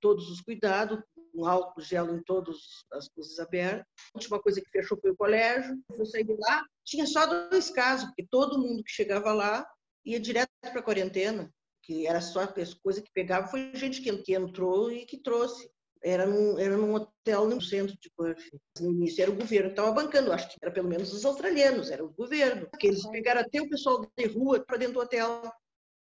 todos 0.00 0.28
os 0.28 0.40
cuidados, 0.40 1.00
um 1.32 1.46
álcool 1.46 1.80
gel 1.80 2.14
em 2.14 2.22
todas 2.22 2.56
as 2.92 3.08
coisas 3.08 3.38
abertas. 3.38 3.86
A 4.14 4.18
última 4.18 4.42
coisa 4.42 4.60
que 4.60 4.70
fechou 4.70 4.98
foi 5.00 5.12
o 5.12 5.16
colégio. 5.16 5.80
Eu 5.96 6.04
saí 6.04 6.24
de 6.24 6.36
lá, 6.36 6.64
tinha 6.84 7.06
só 7.06 7.26
dois 7.48 7.70
casos, 7.70 8.06
porque 8.06 8.26
todo 8.28 8.58
mundo 8.58 8.82
que 8.82 8.90
chegava 8.90 9.32
lá 9.32 9.66
ia 10.04 10.20
direto 10.20 10.50
para 10.60 10.80
a 10.80 10.82
quarentena, 10.82 11.50
que 11.82 12.06
era 12.06 12.20
só 12.20 12.42
a 12.42 12.54
coisa 12.82 13.00
que 13.00 13.12
pegava, 13.14 13.46
foi 13.46 13.74
gente 13.74 14.02
que, 14.02 14.14
que 14.18 14.34
entrou 14.34 14.90
e 14.90 15.06
que 15.06 15.22
trouxe. 15.22 15.70
Era 16.04 16.26
num, 16.26 16.58
era 16.58 16.76
num 16.76 16.94
hotel 16.94 17.48
no 17.48 17.62
centro 17.62 17.96
de 17.98 18.10
Perth. 18.14 18.42
No 18.78 18.90
início 18.90 19.22
era 19.22 19.30
o 19.30 19.36
governo 19.36 19.68
que 19.68 19.72
estava 19.72 19.92
bancando, 19.92 20.32
acho 20.32 20.50
que 20.50 20.58
era 20.60 20.70
pelo 20.70 20.88
menos 20.88 21.12
os 21.14 21.24
australianos, 21.24 21.90
era 21.90 22.04
o 22.04 22.12
governo. 22.12 22.68
Que 22.78 22.88
eles 22.88 23.06
pegaram 23.08 23.40
até 23.40 23.62
o 23.62 23.68
pessoal 23.70 24.06
de 24.16 24.26
rua 24.26 24.62
para 24.62 24.76
dentro 24.76 24.94
do 24.94 25.00
hotel, 25.00 25.50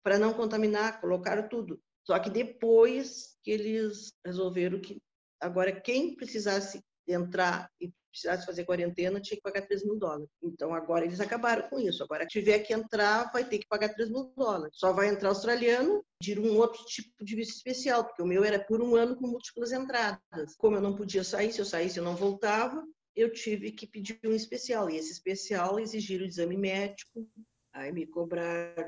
para 0.03 0.19
não 0.19 0.35
contaminar, 0.35 1.01
colocaram 1.01 1.49
tudo. 1.49 1.81
Só 2.05 2.19
que 2.19 2.29
depois 2.29 3.37
que 3.45 3.53
eles 3.53 4.13
resolveram 4.25 4.81
que 4.81 5.01
agora 5.41 5.81
quem 5.81 6.17
precisasse 6.17 6.83
entrar 7.07 7.71
e 7.81 7.93
precisasse 8.17 8.47
fazer 8.47 8.65
quarentena, 8.65 9.21
tinha 9.21 9.37
que 9.37 9.43
pagar 9.43 9.67
3 9.67 9.85
mil 9.85 9.99
dólares. 9.99 10.29
Então, 10.43 10.75
agora 10.75 11.05
eles 11.05 11.21
acabaram 11.21 11.69
com 11.69 11.79
isso. 11.79 12.03
Agora, 12.03 12.27
tiver 12.27 12.61
que 12.61 12.73
entrar, 12.73 13.31
vai 13.31 13.45
ter 13.45 13.59
que 13.59 13.67
pagar 13.69 13.91
3 13.91 14.11
mil 14.11 14.33
dólares. 14.35 14.75
Só 14.79 14.93
vai 14.93 15.09
entrar 15.09 15.29
australiano, 15.29 16.03
pedir 16.19 16.39
um 16.39 16.57
outro 16.57 16.83
tipo 16.87 17.23
de 17.23 17.37
visto 17.37 17.55
especial, 17.55 18.05
porque 18.05 18.23
o 18.23 18.27
meu 18.27 18.43
era 18.43 18.59
por 18.59 18.81
um 18.81 18.97
ano 18.97 19.17
com 19.17 19.27
múltiplas 19.27 19.71
entradas. 19.71 20.57
Como 20.57 20.77
eu 20.77 20.81
não 20.81 20.97
podia 20.97 21.23
sair, 21.23 21.53
se 21.53 21.61
eu 21.61 21.67
saísse, 21.67 21.99
eu 21.99 22.05
não 22.05 22.17
voltava, 22.17 22.83
eu 23.15 23.31
tive 23.31 23.71
que 23.71 23.87
pedir 23.87 24.19
um 24.25 24.33
especial. 24.33 24.89
E 24.89 24.97
esse 24.97 25.13
especial 25.13 25.79
exigiram 25.79 26.25
o 26.25 26.29
exame 26.29 26.57
médico, 26.57 27.29
aí 27.75 27.93
me 27.93 28.07
cobraram 28.07 28.87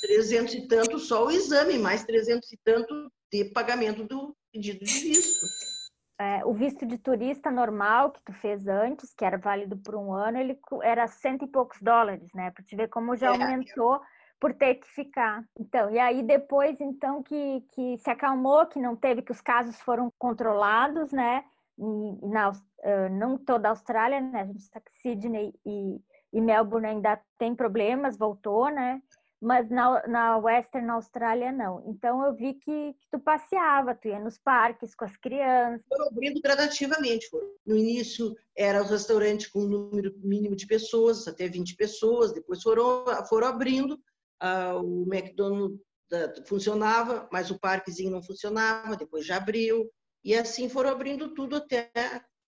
300 0.00 0.54
e 0.54 0.68
tanto 0.68 0.98
só 1.00 1.26
o 1.26 1.30
exame, 1.30 1.76
mais 1.78 2.04
300 2.04 2.52
e 2.52 2.58
tanto 2.64 3.10
de 3.32 3.46
pagamento 3.46 4.04
do 4.04 4.36
pedido 4.52 4.84
de 4.84 4.92
visto 5.00 5.73
é, 6.18 6.44
o 6.44 6.52
visto 6.52 6.86
de 6.86 6.96
turista 6.96 7.50
normal 7.50 8.10
que 8.10 8.22
tu 8.22 8.32
fez 8.32 8.66
antes, 8.68 9.12
que 9.12 9.24
era 9.24 9.36
válido 9.36 9.76
por 9.76 9.96
um 9.96 10.12
ano, 10.12 10.38
ele 10.38 10.58
era 10.82 11.06
cento 11.08 11.44
e 11.44 11.48
poucos 11.48 11.80
dólares, 11.80 12.32
né? 12.32 12.50
Para 12.50 12.64
te 12.64 12.76
ver 12.76 12.88
como 12.88 13.16
já 13.16 13.26
é, 13.26 13.30
aumentou 13.30 14.00
por 14.38 14.54
ter 14.54 14.76
que 14.76 14.86
ficar. 14.88 15.42
Então, 15.58 15.90
e 15.90 15.98
aí 15.98 16.22
depois, 16.22 16.80
então, 16.80 17.22
que, 17.22 17.64
que 17.72 17.98
se 17.98 18.10
acalmou, 18.10 18.66
que 18.66 18.78
não 18.78 18.94
teve, 18.94 19.22
que 19.22 19.32
os 19.32 19.40
casos 19.40 19.80
foram 19.80 20.12
controlados, 20.18 21.10
né? 21.12 21.44
E, 21.78 22.26
na, 22.28 22.50
uh, 22.50 23.08
não 23.10 23.36
toda 23.36 23.68
a 23.68 23.70
Austrália, 23.70 24.20
né? 24.20 24.42
A 24.42 24.46
gente 24.46 24.62
sabe 24.62 24.84
que 24.84 25.00
Sydney 25.00 25.52
e, 25.66 26.00
e 26.32 26.40
Melbourne 26.40 26.86
ainda 26.86 27.20
tem 27.38 27.54
problemas, 27.54 28.16
voltou, 28.16 28.68
né? 28.68 29.02
Mas 29.44 29.68
na, 29.68 30.06
na 30.06 30.38
Western 30.38 30.88
Austrália 30.90 31.52
não. 31.52 31.84
Então 31.86 32.24
eu 32.24 32.34
vi 32.34 32.54
que, 32.54 32.94
que, 32.94 33.06
tu 33.10 33.20
passeava, 33.20 33.94
tu 33.94 34.08
ia 34.08 34.18
nos 34.18 34.38
parques 34.38 34.94
com 34.94 35.04
as 35.04 35.14
crianças. 35.18 35.84
Foram 35.86 36.08
abrindo 36.08 36.40
gradativamente. 36.40 37.28
No 37.66 37.76
início 37.76 38.34
era 38.56 38.82
o 38.82 38.86
restaurante 38.86 39.50
com 39.52 39.60
um 39.60 39.68
número 39.68 40.14
mínimo 40.16 40.56
de 40.56 40.66
pessoas, 40.66 41.28
até 41.28 41.46
20 41.46 41.76
pessoas, 41.76 42.32
depois 42.32 42.62
foram, 42.62 43.04
foram 43.28 43.48
abrindo, 43.48 44.00
ah, 44.40 44.76
o 44.76 45.04
McDonald's 45.12 45.78
funcionava, 46.48 47.28
mas 47.30 47.50
o 47.50 47.58
parquezinho 47.58 48.10
não 48.10 48.22
funcionava, 48.22 48.96
depois 48.96 49.26
já 49.26 49.36
abriu, 49.36 49.90
e 50.24 50.34
assim 50.34 50.70
foram 50.70 50.90
abrindo 50.90 51.34
tudo 51.34 51.56
até 51.56 51.90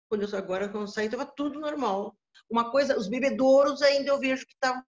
quando 0.08 0.22
eu, 0.22 0.38
agora 0.38 0.68
quando 0.68 0.84
eu 0.84 0.88
saí 0.88 1.06
estava 1.06 1.26
tudo 1.26 1.60
normal. 1.60 2.16
Uma 2.48 2.70
coisa, 2.70 2.96
os 2.96 3.08
bebedouros 3.08 3.82
ainda 3.82 4.10
eu 4.10 4.18
vejo 4.18 4.46
que 4.46 4.54
estavam 4.54 4.84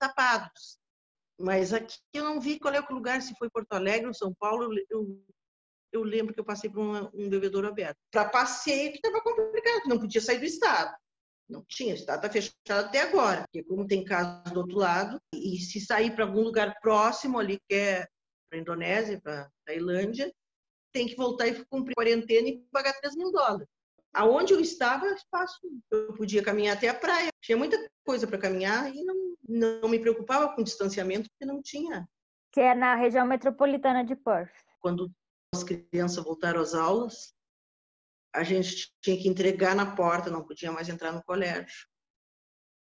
tapados, 0.00 0.78
mas 1.38 1.72
aqui 1.72 1.98
eu 2.12 2.24
não 2.24 2.40
vi 2.40 2.58
qual 2.58 2.74
é 2.74 2.80
o 2.80 2.94
lugar, 2.94 3.20
se 3.20 3.34
foi 3.36 3.50
Porto 3.50 3.72
Alegre 3.72 4.06
ou 4.06 4.14
São 4.14 4.32
Paulo. 4.34 4.72
Eu, 4.90 5.24
eu 5.92 6.02
lembro 6.02 6.32
que 6.32 6.40
eu 6.40 6.44
passei 6.44 6.70
por 6.70 6.80
uma, 6.80 7.10
um 7.14 7.28
bebedouro 7.28 7.68
aberto. 7.68 7.96
Para 8.10 8.28
passeio 8.28 8.90
que 8.90 8.98
estava 8.98 9.20
complicado, 9.20 9.82
não 9.86 9.98
podia 9.98 10.20
sair 10.20 10.38
do 10.38 10.44
estado. 10.44 10.94
Não 11.48 11.62
tinha, 11.68 11.92
o 11.92 11.96
estado 11.96 12.24
está 12.24 12.30
fechado 12.30 12.86
até 12.86 13.02
agora, 13.02 13.42
porque 13.42 13.62
como 13.64 13.86
tem 13.86 14.02
casos 14.02 14.50
do 14.52 14.60
outro 14.60 14.78
lado, 14.78 15.20
e 15.34 15.58
se 15.58 15.78
sair 15.80 16.14
para 16.14 16.24
algum 16.24 16.40
lugar 16.40 16.74
próximo 16.80 17.38
ali, 17.38 17.58
que 17.68 17.74
é 17.74 18.06
para 18.48 18.58
Indonésia, 18.58 19.20
para 19.20 19.50
Tailândia, 19.66 20.32
tem 20.92 21.06
que 21.06 21.16
voltar 21.16 21.48
e 21.48 21.64
cumprir 21.66 21.94
quarentena 21.94 22.48
e 22.48 22.64
pagar 22.72 22.94
3 22.94 23.16
mil 23.16 23.30
dólares. 23.30 23.66
Aonde 24.14 24.54
eu 24.54 24.60
estava, 24.60 25.08
espaço, 25.08 25.58
eu 25.90 26.14
podia 26.14 26.42
caminhar 26.42 26.76
até 26.76 26.88
a 26.88 26.94
praia. 26.94 27.28
Tinha 27.42 27.58
muita 27.58 27.76
coisa 28.06 28.26
para 28.28 28.38
caminhar 28.38 28.94
e 28.94 29.04
não, 29.04 29.33
não 29.48 29.88
me 29.88 29.98
preocupava 29.98 30.54
com 30.54 30.62
distanciamento, 30.62 31.28
porque 31.30 31.44
não 31.44 31.62
tinha. 31.62 32.08
Que 32.52 32.60
é 32.60 32.74
na 32.74 32.94
região 32.94 33.26
metropolitana 33.26 34.04
de 34.04 34.16
Perth. 34.16 34.54
Quando 34.80 35.10
as 35.54 35.62
crianças 35.62 36.22
voltaram 36.22 36.60
às 36.60 36.74
aulas, 36.74 37.34
a 38.34 38.42
gente 38.42 38.92
tinha 39.00 39.16
que 39.16 39.28
entregar 39.28 39.74
na 39.74 39.94
porta, 39.94 40.30
não 40.30 40.44
podia 40.44 40.72
mais 40.72 40.88
entrar 40.88 41.12
no 41.12 41.22
colégio. 41.22 41.86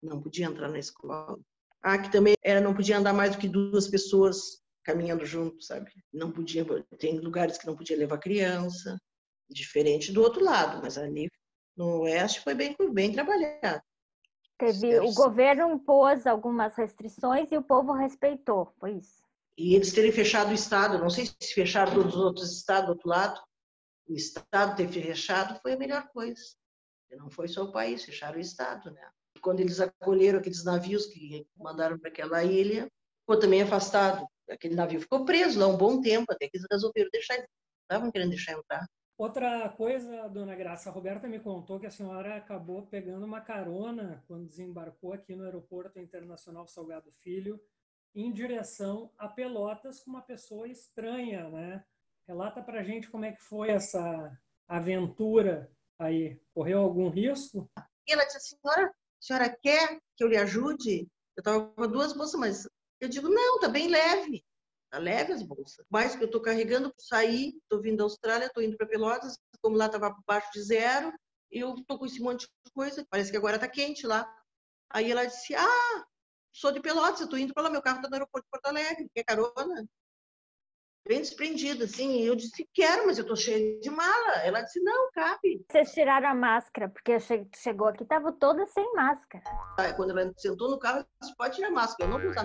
Não 0.01 0.21
podia 0.21 0.45
entrar 0.45 0.69
na 0.69 0.79
escola. 0.79 1.39
Ah, 1.81 1.97
que 1.97 2.11
também 2.11 2.35
era, 2.43 2.61
não 2.61 2.75
podia 2.75 2.97
andar 2.97 3.13
mais 3.13 3.31
do 3.31 3.39
que 3.39 3.47
duas 3.47 3.87
pessoas 3.87 4.61
caminhando 4.83 5.25
junto, 5.25 5.63
sabe? 5.63 5.91
Não 6.13 6.31
podia, 6.31 6.65
tem 6.99 7.19
lugares 7.19 7.57
que 7.57 7.65
não 7.65 7.75
podia 7.75 7.97
levar 7.97 8.19
criança 8.19 8.97
diferente 9.49 10.11
do 10.11 10.21
outro 10.21 10.43
lado, 10.43 10.81
mas 10.81 10.97
ali 10.97 11.27
no 11.75 12.01
oeste 12.01 12.41
foi 12.41 12.53
bem, 12.53 12.75
bem 12.93 13.11
trabalhado. 13.11 13.81
Teve, 14.61 14.99
o 14.99 15.11
governo 15.13 15.71
impôs 15.71 16.27
algumas 16.27 16.75
restrições 16.75 17.51
e 17.51 17.57
o 17.57 17.63
povo 17.63 17.93
respeitou, 17.93 18.71
foi 18.79 18.93
isso. 18.93 19.23
E 19.57 19.73
eles 19.73 19.91
terem 19.91 20.11
fechado 20.11 20.51
o 20.51 20.53
Estado, 20.53 20.99
não 20.99 21.09
sei 21.09 21.25
se 21.25 21.53
fecharam 21.55 21.95
todos 21.95 22.15
os 22.15 22.21
outros 22.21 22.55
estados 22.57 22.85
do 22.85 22.91
outro 22.91 23.09
lado, 23.09 23.41
o 24.07 24.13
Estado 24.13 24.75
ter 24.75 24.87
fechado 24.87 25.59
foi 25.61 25.73
a 25.73 25.77
melhor 25.77 26.07
coisa. 26.09 26.39
Não 27.11 27.29
foi 27.31 27.47
só 27.47 27.63
o 27.63 27.71
país, 27.71 28.05
fecharam 28.05 28.37
o 28.37 28.41
Estado, 28.41 28.91
né? 28.91 29.01
Quando 29.41 29.61
eles 29.61 29.79
acolheram 29.79 30.37
aqueles 30.37 30.63
navios 30.63 31.07
que 31.07 31.47
mandaram 31.57 31.97
para 31.97 32.09
aquela 32.09 32.43
ilha, 32.43 32.87
ficou 33.21 33.39
também 33.39 33.63
afastado. 33.63 34.27
Aquele 34.47 34.75
navio 34.75 35.01
ficou 35.01 35.25
preso 35.25 35.59
lá 35.59 35.65
um 35.65 35.77
bom 35.77 36.01
tempo, 36.01 36.31
até 36.31 36.47
que 36.47 36.57
eles 36.57 36.67
resolveram 36.71 37.09
deixar, 37.11 37.43
estavam 37.81 38.11
querendo 38.11 38.29
deixar 38.29 38.53
entrar. 38.53 38.87
Outra 39.21 39.69
coisa, 39.69 40.27
dona 40.29 40.55
Graça, 40.55 40.89
a 40.89 40.91
Roberta 40.91 41.27
me 41.27 41.39
contou 41.39 41.79
que 41.79 41.85
a 41.85 41.91
senhora 41.91 42.37
acabou 42.37 42.87
pegando 42.87 43.23
uma 43.23 43.39
carona 43.39 44.23
quando 44.27 44.47
desembarcou 44.47 45.13
aqui 45.13 45.35
no 45.35 45.43
Aeroporto 45.43 45.99
Internacional 45.99 46.67
Salgado 46.67 47.11
Filho, 47.19 47.61
em 48.15 48.31
direção 48.33 49.11
a 49.19 49.27
Pelotas 49.27 49.99
com 49.99 50.09
uma 50.09 50.23
pessoa 50.23 50.67
estranha, 50.67 51.47
né? 51.51 51.85
Relata 52.27 52.63
pra 52.63 52.81
gente 52.81 53.11
como 53.11 53.23
é 53.23 53.31
que 53.31 53.43
foi 53.43 53.69
essa 53.69 54.35
aventura 54.67 55.71
aí. 55.99 56.41
Correu 56.51 56.79
algum 56.79 57.07
risco? 57.07 57.69
Ela 58.09 58.25
disse, 58.25 58.57
senhora, 58.59 58.87
a 58.87 58.93
senhora 59.19 59.55
quer 59.61 59.99
que 60.17 60.23
eu 60.23 60.29
lhe 60.29 60.37
ajude? 60.37 61.01
Eu 61.37 61.41
estava 61.41 61.67
com 61.67 61.87
duas 61.87 62.11
bolsas, 62.13 62.39
mas 62.39 62.67
eu 62.99 63.07
digo, 63.07 63.29
não, 63.29 63.59
tá 63.59 63.69
bem 63.69 63.87
leve. 63.87 64.43
Tá 64.91 64.99
leve 64.99 65.31
as 65.31 65.41
bolsas. 65.41 65.85
Mais 65.89 66.15
que 66.15 66.21
eu 66.21 66.25
estou 66.25 66.41
carregando, 66.41 66.93
sair, 66.97 67.55
estou 67.63 67.81
vindo 67.81 67.99
da 67.99 68.03
Austrália, 68.03 68.47
estou 68.47 68.61
indo 68.61 68.75
para 68.75 68.85
Pelotas, 68.85 69.39
como 69.61 69.77
lá 69.77 69.85
estava 69.85 70.07
abaixo 70.07 70.51
de 70.53 70.61
zero, 70.61 71.13
eu 71.49 71.75
estou 71.75 71.97
com 71.97 72.05
esse 72.05 72.19
monte 72.19 72.41
de 72.41 72.71
coisa, 72.73 73.05
parece 73.09 73.31
que 73.31 73.37
agora 73.37 73.55
está 73.55 73.69
quente 73.69 74.05
lá. 74.05 74.29
Aí 74.89 75.09
ela 75.09 75.25
disse, 75.25 75.55
ah, 75.55 76.05
sou 76.53 76.73
de 76.73 76.81
Pelotas, 76.81 77.21
eu 77.21 77.25
estou 77.25 77.39
indo 77.39 77.53
para 77.53 77.63
lá, 77.63 77.69
meu 77.69 77.81
carro 77.81 77.97
está 77.97 78.09
no 78.09 78.15
aeroporto 78.15 78.45
de 78.45 78.51
Porto 78.51 78.65
Alegre, 78.65 79.09
quer 79.15 79.23
carona? 79.23 79.85
Bem 81.07 81.19
desprendida, 81.19 81.85
assim. 81.85 82.21
Eu 82.21 82.35
disse, 82.35 82.67
quero, 82.73 83.07
mas 83.07 83.17
eu 83.17 83.23
estou 83.23 83.35
cheia 83.35 83.79
de 83.79 83.89
mala. 83.89 84.33
Ela 84.43 84.61
disse, 84.61 84.79
não, 84.81 85.09
cabe. 85.11 85.65
Vocês 85.71 85.93
tiraram 85.93 86.29
a 86.29 86.35
máscara, 86.35 86.89
porque 86.89 87.17
chegou 87.55 87.87
aqui, 87.87 88.03
estava 88.03 88.31
toda 88.33 88.67
sem 88.67 88.93
máscara. 88.93 89.43
Quando 89.95 90.11
ela 90.11 90.31
sentou 90.37 90.69
no 90.69 90.77
carro, 90.77 90.97
ela 90.97 91.07
disse, 91.21 91.35
pode 91.35 91.55
tirar 91.55 91.69
a 91.69 91.71
máscara, 91.71 92.09
eu 92.09 92.13
não 92.13 92.21
vou 92.21 92.29
usar 92.29 92.43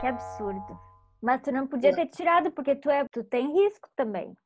que 0.00 0.06
absurdo. 0.06 0.78
Mas 1.22 1.42
tu 1.42 1.50
não 1.50 1.66
podia 1.66 1.94
ter 1.94 2.06
tirado, 2.06 2.50
porque 2.52 2.74
tu, 2.76 2.90
é, 2.90 3.06
tu 3.08 3.24
tem 3.24 3.52
risco 3.52 3.88
também. 3.96 4.36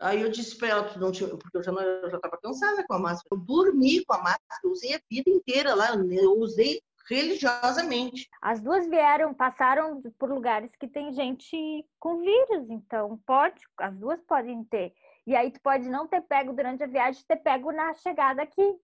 Aí 0.00 0.22
eu 0.22 0.30
disse 0.30 0.56
para 0.56 0.68
ela, 0.68 0.84
tu 0.84 0.98
não 0.98 1.12
tinha, 1.12 1.28
porque 1.28 1.56
eu 1.56 1.62
já 1.62 1.70
estava 2.16 2.38
cansada 2.42 2.84
com 2.86 2.94
a 2.94 2.98
máscara. 2.98 3.28
Eu 3.32 3.38
dormi 3.38 4.04
com 4.04 4.14
a 4.14 4.18
máscara, 4.18 4.60
eu 4.64 4.70
usei 4.70 4.94
a 4.94 5.00
vida 5.10 5.30
inteira 5.30 5.74
lá, 5.74 5.94
eu 5.94 6.38
usei 6.38 6.80
religiosamente. 7.08 8.28
As 8.40 8.60
duas 8.60 8.86
vieram, 8.88 9.34
passaram 9.34 10.00
por 10.18 10.30
lugares 10.30 10.70
que 10.76 10.88
tem 10.88 11.12
gente 11.12 11.84
com 11.98 12.18
vírus, 12.18 12.70
então 12.70 13.20
pode, 13.26 13.60
as 13.78 13.94
duas 13.96 14.20
podem 14.22 14.64
ter. 14.64 14.94
E 15.26 15.36
aí 15.36 15.50
tu 15.50 15.60
pode 15.60 15.88
não 15.88 16.06
ter 16.06 16.22
pego 16.22 16.52
durante 16.52 16.82
a 16.82 16.86
viagem, 16.86 17.22
ter 17.26 17.36
pego 17.36 17.70
na 17.70 17.92
chegada 17.94 18.42
aqui. 18.42 18.80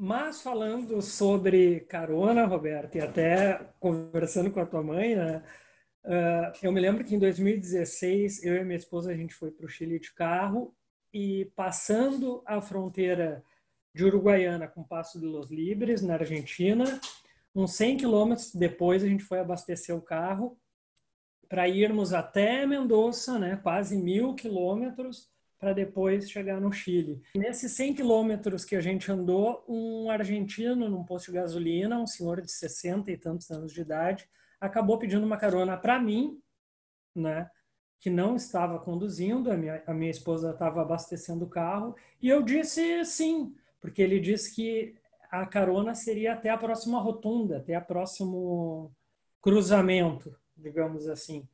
Mas 0.00 0.40
falando 0.40 1.02
sobre 1.02 1.80
carona, 1.80 2.46
Roberto, 2.46 2.94
e 2.94 3.00
até 3.00 3.68
conversando 3.80 4.48
com 4.48 4.60
a 4.60 4.66
tua 4.66 4.80
mãe, 4.80 5.16
né? 5.16 5.42
Uh, 6.04 6.54
eu 6.62 6.70
me 6.70 6.80
lembro 6.80 7.02
que 7.04 7.16
em 7.16 7.18
2016 7.18 8.44
eu 8.44 8.54
e 8.54 8.64
minha 8.64 8.76
esposa 8.76 9.10
a 9.10 9.16
gente 9.16 9.34
foi 9.34 9.50
para 9.50 9.66
o 9.66 9.68
Chile 9.68 9.98
de 9.98 10.14
carro 10.14 10.72
e 11.12 11.50
passando 11.56 12.44
a 12.46 12.60
fronteira 12.60 13.42
de 13.92 14.04
Uruguaiana 14.04 14.68
com 14.68 14.84
Passo 14.84 15.18
de 15.18 15.26
los 15.26 15.50
Libres 15.50 16.00
na 16.00 16.14
Argentina, 16.14 17.00
uns 17.52 17.72
100 17.72 17.96
quilômetros 17.96 18.54
depois 18.54 19.02
a 19.02 19.08
gente 19.08 19.24
foi 19.24 19.40
abastecer 19.40 19.96
o 19.96 20.00
carro 20.00 20.56
para 21.48 21.68
irmos 21.68 22.12
até 22.12 22.64
Mendoza, 22.64 23.36
né? 23.36 23.58
Quase 23.64 23.96
mil 23.96 24.32
quilômetros 24.36 25.28
para 25.58 25.72
depois 25.72 26.30
chegar 26.30 26.60
no 26.60 26.72
Chile. 26.72 27.20
Nesses 27.34 27.72
100 27.72 27.94
quilômetros 27.94 28.64
que 28.64 28.76
a 28.76 28.80
gente 28.80 29.10
andou, 29.10 29.64
um 29.68 30.08
argentino 30.10 30.88
num 30.88 31.04
posto 31.04 31.26
de 31.26 31.38
gasolina, 31.38 31.98
um 31.98 32.06
senhor 32.06 32.40
de 32.40 32.50
60 32.50 33.10
e 33.10 33.16
tantos 33.16 33.50
anos 33.50 33.72
de 33.72 33.80
idade, 33.80 34.28
acabou 34.60 34.98
pedindo 34.98 35.26
uma 35.26 35.36
carona 35.36 35.76
para 35.76 35.98
mim, 35.98 36.40
né? 37.14 37.50
Que 38.00 38.08
não 38.08 38.36
estava 38.36 38.78
conduzindo, 38.78 39.50
a 39.50 39.56
minha, 39.56 39.82
a 39.86 39.92
minha 39.92 40.10
esposa 40.10 40.50
estava 40.50 40.82
abastecendo 40.82 41.44
o 41.44 41.50
carro, 41.50 41.96
e 42.22 42.28
eu 42.28 42.42
disse 42.42 43.04
sim, 43.04 43.54
porque 43.80 44.00
ele 44.00 44.20
disse 44.20 44.54
que 44.54 44.94
a 45.30 45.44
carona 45.44 45.94
seria 45.94 46.34
até 46.34 46.50
a 46.50 46.56
próxima 46.56 47.00
rotunda, 47.00 47.58
até 47.58 47.76
o 47.76 47.84
próximo 47.84 48.92
cruzamento, 49.42 50.34
digamos 50.56 51.08
assim. 51.08 51.46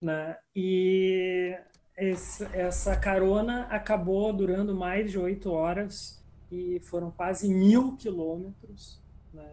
Né? 0.00 0.36
E 0.54 1.56
esse, 2.00 2.44
essa 2.56 2.96
carona 2.96 3.64
acabou 3.64 4.32
durando 4.32 4.74
mais 4.74 5.10
de 5.10 5.18
oito 5.18 5.52
horas 5.52 6.20
e 6.50 6.80
foram 6.80 7.10
quase 7.10 7.52
mil 7.52 7.96
quilômetros. 7.96 9.00
Né? 9.32 9.46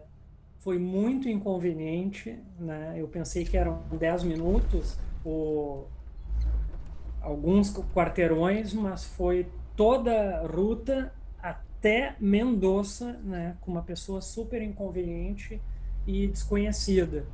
Foi 0.58 0.78
muito 0.78 1.28
inconveniente. 1.28 2.38
Né? 2.58 2.94
Eu 2.96 3.06
pensei 3.06 3.44
que 3.44 3.56
eram 3.56 3.82
dez 3.98 4.22
minutos, 4.22 4.98
ou 5.24 5.88
alguns 7.20 7.72
quarteirões, 7.94 8.72
mas 8.72 9.04
foi 9.04 9.46
toda 9.76 10.38
a 10.38 10.46
ruta 10.46 11.12
até 11.40 12.16
Mendoza, 12.18 13.12
né, 13.22 13.56
com 13.60 13.70
uma 13.70 13.82
pessoa 13.82 14.20
super 14.20 14.62
inconveniente 14.62 15.60
e 16.06 16.26
desconhecida. 16.26 17.26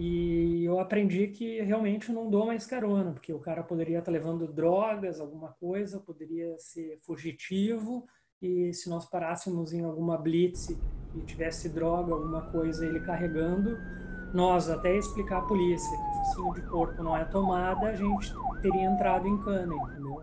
E 0.00 0.64
eu 0.64 0.78
aprendi 0.78 1.26
que 1.26 1.60
realmente 1.60 2.12
não 2.12 2.30
dou 2.30 2.46
mais 2.46 2.64
carona, 2.64 3.10
porque 3.10 3.32
o 3.32 3.40
cara 3.40 3.64
poderia 3.64 3.98
estar 3.98 4.12
levando 4.12 4.46
drogas, 4.46 5.18
alguma 5.18 5.52
coisa, 5.54 5.98
poderia 5.98 6.56
ser 6.56 7.00
fugitivo, 7.00 8.06
e 8.40 8.72
se 8.72 8.88
nós 8.88 9.10
parássemos 9.10 9.72
em 9.72 9.82
alguma 9.82 10.16
blitz 10.16 10.68
e 10.70 11.20
tivesse 11.26 11.68
droga, 11.68 12.14
alguma 12.14 12.42
coisa 12.52 12.86
ele 12.86 13.00
carregando, 13.00 13.76
nós 14.32 14.70
até 14.70 14.96
explicar 14.96 15.38
à 15.38 15.46
polícia 15.46 15.90
que 15.90 16.04
o 16.04 16.14
focinho 16.14 16.54
de 16.54 16.70
corpo 16.70 17.02
não 17.02 17.16
é 17.16 17.24
tomada, 17.24 17.88
a 17.88 17.96
gente 17.96 18.32
teria 18.62 18.84
entrado 18.84 19.26
em 19.26 19.42
cana, 19.42 19.74
entendeu? 19.74 20.22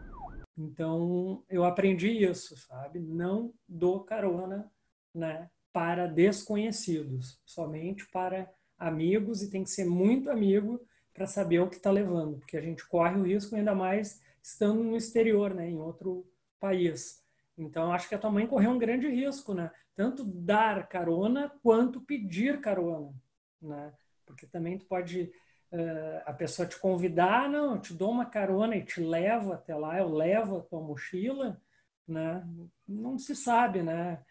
Então 0.58 1.44
eu 1.50 1.66
aprendi 1.66 2.24
isso, 2.24 2.56
sabe? 2.56 3.02
Não 3.02 3.54
dou 3.68 4.06
carona, 4.06 4.72
né, 5.14 5.50
para 5.74 6.08
desconhecidos, 6.08 7.42
somente 7.46 8.10
para 8.10 8.50
amigos 8.86 9.42
e 9.42 9.50
tem 9.50 9.64
que 9.64 9.70
ser 9.70 9.86
muito 9.86 10.30
amigo 10.30 10.80
para 11.14 11.26
saber 11.26 11.60
o 11.60 11.70
que 11.70 11.78
está 11.78 11.90
levando, 11.90 12.38
porque 12.38 12.58
a 12.58 12.62
gente 12.62 12.86
corre 12.88 13.18
o 13.18 13.24
risco 13.24 13.56
ainda 13.56 13.74
mais 13.74 14.22
estando 14.44 14.84
no 14.84 14.96
exterior, 14.96 15.54
né, 15.54 15.70
em 15.70 15.78
outro 15.78 16.28
país. 16.60 17.24
Então, 17.58 17.92
acho 17.92 18.10
que 18.10 18.16
a 18.16 18.20
tua 18.20 18.30
mãe 18.30 18.46
correu 18.46 18.72
um 18.72 18.78
grande 18.78 19.08
risco, 19.08 19.54
né? 19.54 19.72
Tanto 19.96 20.26
dar 20.26 20.90
carona 20.90 21.50
quanto 21.64 22.02
pedir 22.02 22.60
carona, 22.60 23.14
né? 23.62 23.94
Porque 24.26 24.46
também 24.46 24.78
tu 24.78 24.86
pode 24.86 25.32
uh, 25.72 26.22
a 26.26 26.34
pessoa 26.34 26.68
te 26.68 26.78
convidar, 26.78 27.50
não, 27.50 27.76
eu 27.76 27.82
te 27.82 27.94
dou 27.94 28.12
uma 28.12 28.26
carona 28.26 28.76
e 28.76 28.84
te 28.84 29.00
levo 29.00 29.54
até 29.54 29.74
lá, 29.74 29.98
eu 29.98 30.10
levo 30.10 30.58
a 30.58 30.64
tua 30.64 30.82
mochila, 30.82 31.62
né? 32.06 32.46
Não 32.86 33.18
se 33.18 33.34
sabe, 33.34 33.82
né? 33.82 34.22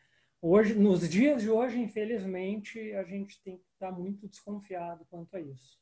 Hoje, 0.46 0.74
nos 0.74 1.08
dias 1.08 1.40
de 1.40 1.50
hoje, 1.50 1.80
infelizmente, 1.80 2.92
a 2.92 3.04
gente 3.04 3.42
tem 3.42 3.56
que 3.56 3.64
estar 3.84 3.92
muito 3.92 4.26
desconfiado 4.26 5.04
quanto 5.10 5.36
a 5.36 5.40
isso, 5.40 5.78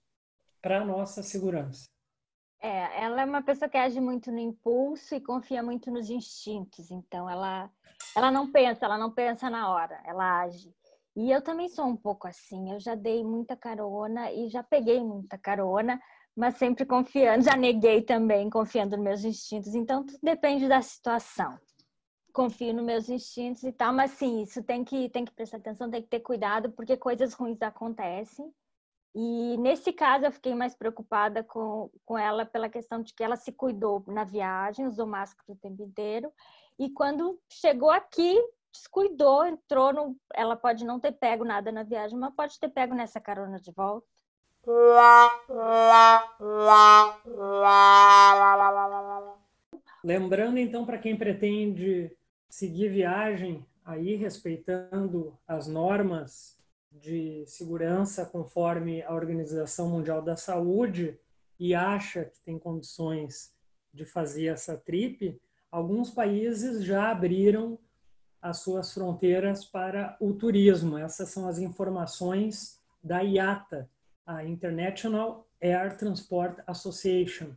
para 0.60 0.84
nossa 0.84 1.22
segurança. 1.22 1.88
É, 2.60 3.04
ela 3.04 3.22
é 3.22 3.24
uma 3.24 3.42
pessoa 3.42 3.68
que 3.68 3.76
age 3.76 4.00
muito 4.00 4.30
no 4.30 4.38
impulso 4.38 5.14
e 5.14 5.20
confia 5.20 5.62
muito 5.62 5.90
nos 5.90 6.08
instintos. 6.08 6.90
Então, 6.90 7.28
ela, 7.28 7.68
ela 8.16 8.30
não 8.30 8.52
pensa, 8.52 8.84
ela 8.84 8.96
não 8.96 9.10
pensa 9.10 9.50
na 9.50 9.70
hora, 9.72 10.00
ela 10.04 10.42
age. 10.42 10.72
E 11.16 11.30
eu 11.30 11.42
também 11.42 11.68
sou 11.68 11.86
um 11.86 11.96
pouco 11.96 12.28
assim. 12.28 12.72
Eu 12.72 12.78
já 12.78 12.94
dei 12.94 13.24
muita 13.24 13.56
carona 13.56 14.30
e 14.30 14.48
já 14.48 14.62
peguei 14.62 15.02
muita 15.02 15.36
carona, 15.36 16.00
mas 16.36 16.56
sempre 16.56 16.86
confiando. 16.86 17.44
Já 17.44 17.56
neguei 17.56 18.00
também, 18.00 18.48
confiando 18.48 18.96
nos 18.96 19.04
meus 19.04 19.24
instintos. 19.24 19.74
Então, 19.74 20.06
tudo 20.06 20.20
depende 20.22 20.68
da 20.68 20.80
situação 20.80 21.58
confio 22.32 22.72
nos 22.72 22.84
meus 22.84 23.08
instintos 23.08 23.62
e 23.62 23.72
tal, 23.72 23.92
mas 23.92 24.12
sim, 24.12 24.42
isso 24.42 24.62
tem 24.62 24.84
que, 24.84 25.08
tem 25.10 25.24
que 25.24 25.32
prestar 25.32 25.58
atenção, 25.58 25.90
tem 25.90 26.02
que 26.02 26.08
ter 26.08 26.20
cuidado, 26.20 26.70
porque 26.72 26.96
coisas 26.96 27.34
ruins 27.34 27.60
acontecem. 27.62 28.52
E 29.14 29.56
nesse 29.58 29.92
caso 29.92 30.24
eu 30.24 30.32
fiquei 30.32 30.54
mais 30.54 30.74
preocupada 30.74 31.44
com, 31.44 31.90
com 32.04 32.16
ela 32.16 32.46
pela 32.46 32.68
questão 32.68 33.02
de 33.02 33.12
que 33.12 33.22
ela 33.22 33.36
se 33.36 33.52
cuidou 33.52 34.02
na 34.06 34.24
viagem, 34.24 34.86
usou 34.86 35.06
máscara 35.06 35.52
o 35.52 35.56
tempo 35.56 35.82
inteiro, 35.82 36.32
e 36.78 36.88
quando 36.88 37.38
chegou 37.48 37.90
aqui, 37.90 38.42
descuidou, 38.72 39.44
entrou 39.44 39.92
no. 39.92 40.16
Ela 40.34 40.56
pode 40.56 40.84
não 40.84 40.98
ter 40.98 41.12
pego 41.12 41.44
nada 41.44 41.70
na 41.70 41.82
viagem, 41.82 42.18
mas 42.18 42.34
pode 42.34 42.58
ter 42.58 42.68
pego 42.68 42.94
nessa 42.94 43.20
carona 43.20 43.60
de 43.60 43.70
volta. 43.70 44.06
Lembrando 50.02 50.58
então 50.58 50.86
para 50.86 50.98
quem 50.98 51.16
pretende 51.16 52.10
seguir 52.52 52.90
viagem 52.90 53.64
aí 53.82 54.14
respeitando 54.14 55.34
as 55.48 55.66
normas 55.66 56.58
de 56.90 57.46
segurança 57.46 58.26
conforme 58.26 59.02
a 59.04 59.14
Organização 59.14 59.88
Mundial 59.88 60.20
da 60.20 60.36
Saúde 60.36 61.18
e 61.58 61.74
acha 61.74 62.26
que 62.26 62.38
tem 62.42 62.58
condições 62.58 63.54
de 63.90 64.04
fazer 64.04 64.48
essa 64.48 64.76
trip, 64.76 65.40
alguns 65.70 66.10
países 66.10 66.84
já 66.84 67.10
abriram 67.10 67.78
as 68.42 68.58
suas 68.58 68.92
fronteiras 68.92 69.64
para 69.64 70.14
o 70.20 70.34
turismo. 70.34 70.98
Essas 70.98 71.30
são 71.30 71.48
as 71.48 71.58
informações 71.58 72.78
da 73.02 73.20
IATA, 73.20 73.88
a 74.26 74.44
International 74.44 75.48
Air 75.58 75.96
Transport 75.96 76.58
Association. 76.66 77.54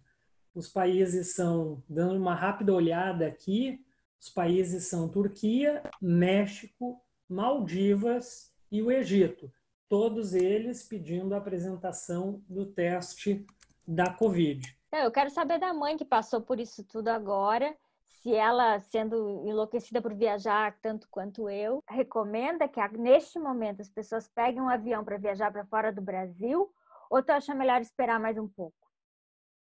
Os 0.53 0.69
países 0.69 1.35
são, 1.35 1.83
dando 1.89 2.15
uma 2.15 2.33
rápida 2.33 2.73
olhada 2.73 3.27
aqui, 3.27 3.84
os 4.19 4.29
países 4.29 4.87
são 4.87 5.09
Turquia, 5.09 5.83
México, 6.01 7.01
Maldivas 7.29 8.53
e 8.71 8.81
o 8.81 8.91
Egito. 8.91 9.51
Todos 9.87 10.33
eles 10.33 10.83
pedindo 10.83 11.33
a 11.33 11.37
apresentação 11.37 12.43
do 12.47 12.65
teste 12.65 13.45
da 13.87 14.11
Covid. 14.11 14.75
É, 14.91 15.05
eu 15.05 15.11
quero 15.11 15.29
saber 15.29 15.59
da 15.59 15.73
mãe 15.73 15.97
que 15.97 16.05
passou 16.05 16.41
por 16.41 16.59
isso 16.59 16.83
tudo 16.83 17.09
agora, 17.09 17.75
se 18.21 18.33
ela, 18.33 18.79
sendo 18.79 19.45
enlouquecida 19.45 20.01
por 20.01 20.15
viajar 20.15 20.75
tanto 20.81 21.07
quanto 21.11 21.47
eu, 21.47 21.83
recomenda 21.87 22.67
que 22.67 22.81
neste 22.97 23.37
momento 23.37 23.81
as 23.81 23.89
pessoas 23.89 24.27
peguem 24.27 24.61
um 24.61 24.69
avião 24.69 25.03
para 25.03 25.17
viajar 25.17 25.51
para 25.51 25.65
fora 25.65 25.93
do 25.93 26.01
Brasil, 26.01 26.73
ou 27.09 27.21
tu 27.21 27.29
acha 27.29 27.53
melhor 27.53 27.81
esperar 27.81 28.19
mais 28.19 28.37
um 28.37 28.47
pouco? 28.47 28.75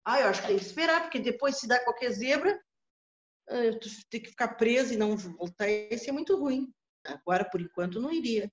Ah, 0.05 0.21
eu 0.21 0.27
acho 0.27 0.41
que 0.41 0.47
tem 0.47 0.57
que 0.57 0.63
esperar, 0.63 1.01
porque 1.01 1.19
depois 1.19 1.57
se 1.57 1.67
dá 1.67 1.83
qualquer 1.83 2.11
zebra, 2.11 2.57
tu 3.45 3.89
ter 4.09 4.19
que 4.19 4.29
ficar 4.29 4.49
preso 4.55 4.93
e 4.93 4.97
não 4.97 5.15
voltar, 5.15 5.69
isso 5.69 6.09
é 6.09 6.13
muito 6.13 6.35
ruim. 6.37 6.73
Agora, 7.05 7.43
por 7.43 7.61
enquanto, 7.61 8.01
não 8.01 8.11
iria. 8.11 8.51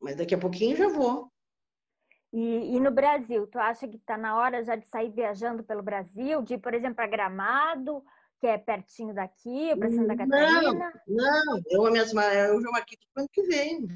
Mas 0.00 0.16
daqui 0.16 0.34
a 0.34 0.38
pouquinho 0.38 0.76
já 0.76 0.88
vou. 0.88 1.30
E, 2.32 2.76
e 2.76 2.80
no 2.80 2.90
Brasil, 2.90 3.46
tu 3.46 3.58
acha 3.58 3.86
que 3.88 3.96
está 3.96 4.16
na 4.16 4.36
hora 4.36 4.64
já 4.64 4.76
de 4.76 4.86
sair 4.86 5.10
viajando 5.10 5.64
pelo 5.64 5.82
Brasil, 5.82 6.42
de 6.42 6.54
ir, 6.54 6.58
por 6.58 6.72
exemplo, 6.72 6.96
para 6.96 7.08
Gramado, 7.08 8.02
que 8.38 8.46
é 8.46 8.56
pertinho 8.56 9.12
daqui, 9.12 9.76
para 9.76 9.90
Santa 9.90 10.16
Catarina? 10.16 10.92
Não, 11.06 11.44
não. 11.44 11.60
Eu, 11.68 11.86
a 11.86 11.90
minha, 11.90 12.04
eu 12.04 12.60
já 12.62 12.70
marquei 12.70 12.96
tudo 12.96 13.18
ano 13.18 13.28
que 13.32 13.42
vem. 13.42 13.86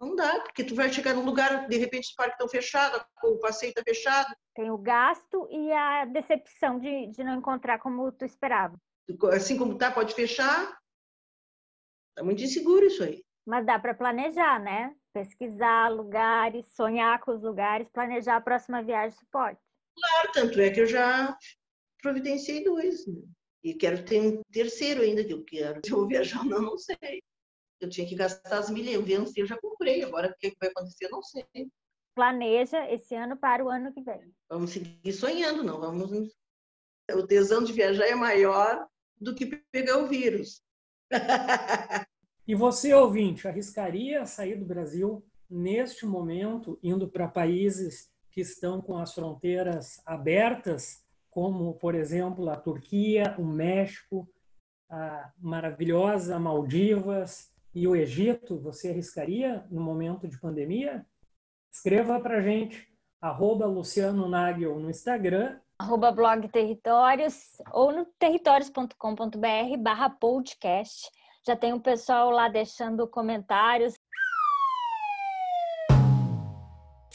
Não 0.00 0.14
dá, 0.14 0.40
porque 0.40 0.64
tu 0.64 0.74
vai 0.74 0.90
chegar 0.90 1.14
num 1.14 1.24
lugar, 1.24 1.68
de 1.68 1.76
repente 1.76 2.08
os 2.08 2.14
parques 2.14 2.34
estão 2.34 2.48
fechados, 2.48 3.04
o 3.24 3.38
passeio 3.38 3.70
está 3.70 3.82
fechado. 3.82 4.34
Tem 4.54 4.70
o 4.70 4.78
gasto 4.78 5.48
e 5.50 5.72
a 5.72 6.04
decepção 6.06 6.78
de, 6.78 7.08
de 7.08 7.24
não 7.24 7.34
encontrar 7.34 7.78
como 7.80 8.10
tu 8.12 8.24
esperava 8.24 8.80
assim 9.32 9.56
como 9.56 9.76
tá, 9.76 9.90
pode 9.90 10.14
fechar. 10.14 10.78
Tá 12.14 12.22
muito 12.22 12.42
inseguro 12.42 12.86
isso 12.86 13.02
aí. 13.02 13.24
Mas 13.46 13.64
dá 13.64 13.78
para 13.78 13.94
planejar, 13.94 14.60
né? 14.60 14.94
pesquisar 15.12 15.88
lugares, 15.88 16.66
sonhar 16.74 17.20
com 17.20 17.32
os 17.32 17.42
lugares, 17.42 17.88
planejar 17.90 18.36
a 18.36 18.40
próxima 18.40 18.82
viagem 18.82 19.10
de 19.10 19.16
suporte. 19.16 19.60
Claro, 19.94 20.32
tanto 20.32 20.60
é 20.60 20.70
que 20.70 20.80
eu 20.80 20.86
já 20.86 21.36
providenciei 22.02 22.64
dois. 22.64 23.06
Né? 23.06 23.22
E 23.62 23.74
quero 23.74 24.04
ter 24.04 24.20
um 24.20 24.40
terceiro 24.52 25.02
ainda 25.02 25.24
que 25.24 25.32
eu 25.32 25.44
quero. 25.44 25.80
Se 25.84 25.92
eu 25.92 25.98
vou 25.98 26.08
viajar, 26.08 26.44
não, 26.44 26.62
não 26.62 26.78
sei. 26.78 27.22
Eu 27.80 27.88
tinha 27.88 28.06
que 28.06 28.14
gastar 28.14 28.58
as 28.58 28.70
milhas, 28.70 28.94
eu 28.94 29.32
eu 29.36 29.46
já 29.46 29.58
comprei. 29.58 30.02
Agora 30.02 30.28
o 30.28 30.34
que 30.38 30.54
vai 30.60 30.68
acontecer, 30.68 31.08
não 31.08 31.22
sei. 31.22 31.46
Planeja 32.14 32.90
esse 32.90 33.14
ano 33.14 33.36
para 33.36 33.64
o 33.64 33.68
ano 33.68 33.92
que 33.92 34.02
vem. 34.02 34.34
Vamos 34.48 34.70
seguir 34.70 35.12
sonhando, 35.12 35.64
não 35.64 35.80
vamos. 35.80 36.30
O 37.12 37.26
tesão 37.26 37.64
de 37.64 37.72
viajar 37.72 38.06
é 38.06 38.14
maior 38.14 38.86
do 39.20 39.34
que 39.34 39.46
pegar 39.70 39.98
o 39.98 40.06
vírus. 40.06 40.62
e 42.46 42.54
você, 42.54 42.94
ouvinte, 42.94 43.46
arriscaria 43.46 44.24
sair 44.24 44.56
do 44.56 44.64
Brasil 44.64 45.24
neste 45.48 46.06
momento, 46.06 46.78
indo 46.82 47.08
para 47.08 47.28
países 47.28 48.10
que 48.30 48.40
estão 48.40 48.80
com 48.80 48.96
as 48.96 49.12
fronteiras 49.12 50.00
abertas, 50.06 51.04
como, 51.28 51.74
por 51.74 51.94
exemplo, 51.94 52.48
a 52.48 52.56
Turquia, 52.56 53.34
o 53.38 53.44
México, 53.44 54.28
a 54.88 55.32
maravilhosa 55.38 56.38
Maldivas 56.38 57.52
e 57.74 57.86
o 57.86 57.94
Egito? 57.94 58.58
Você 58.60 58.90
arriscaria 58.90 59.64
no 59.70 59.80
momento 59.80 60.26
de 60.26 60.38
pandemia? 60.38 61.06
Escreva 61.70 62.20
para 62.20 62.38
a 62.38 62.40
gente, 62.40 62.88
arroba 63.20 63.66
Luciano 63.66 64.28
Nagel 64.28 64.78
no 64.78 64.90
Instagram. 64.90 65.58
Arroba 65.80 66.12
blog 66.12 66.46
Territórios 66.48 67.56
ou 67.72 67.90
no 67.90 68.04
territórios.com.br 68.18 69.78
barra 69.78 70.10
podcast. 70.10 71.10
Já 71.46 71.56
tem 71.56 71.72
um 71.72 71.80
pessoal 71.80 72.28
lá 72.28 72.50
deixando 72.50 73.08
comentários. 73.08 73.94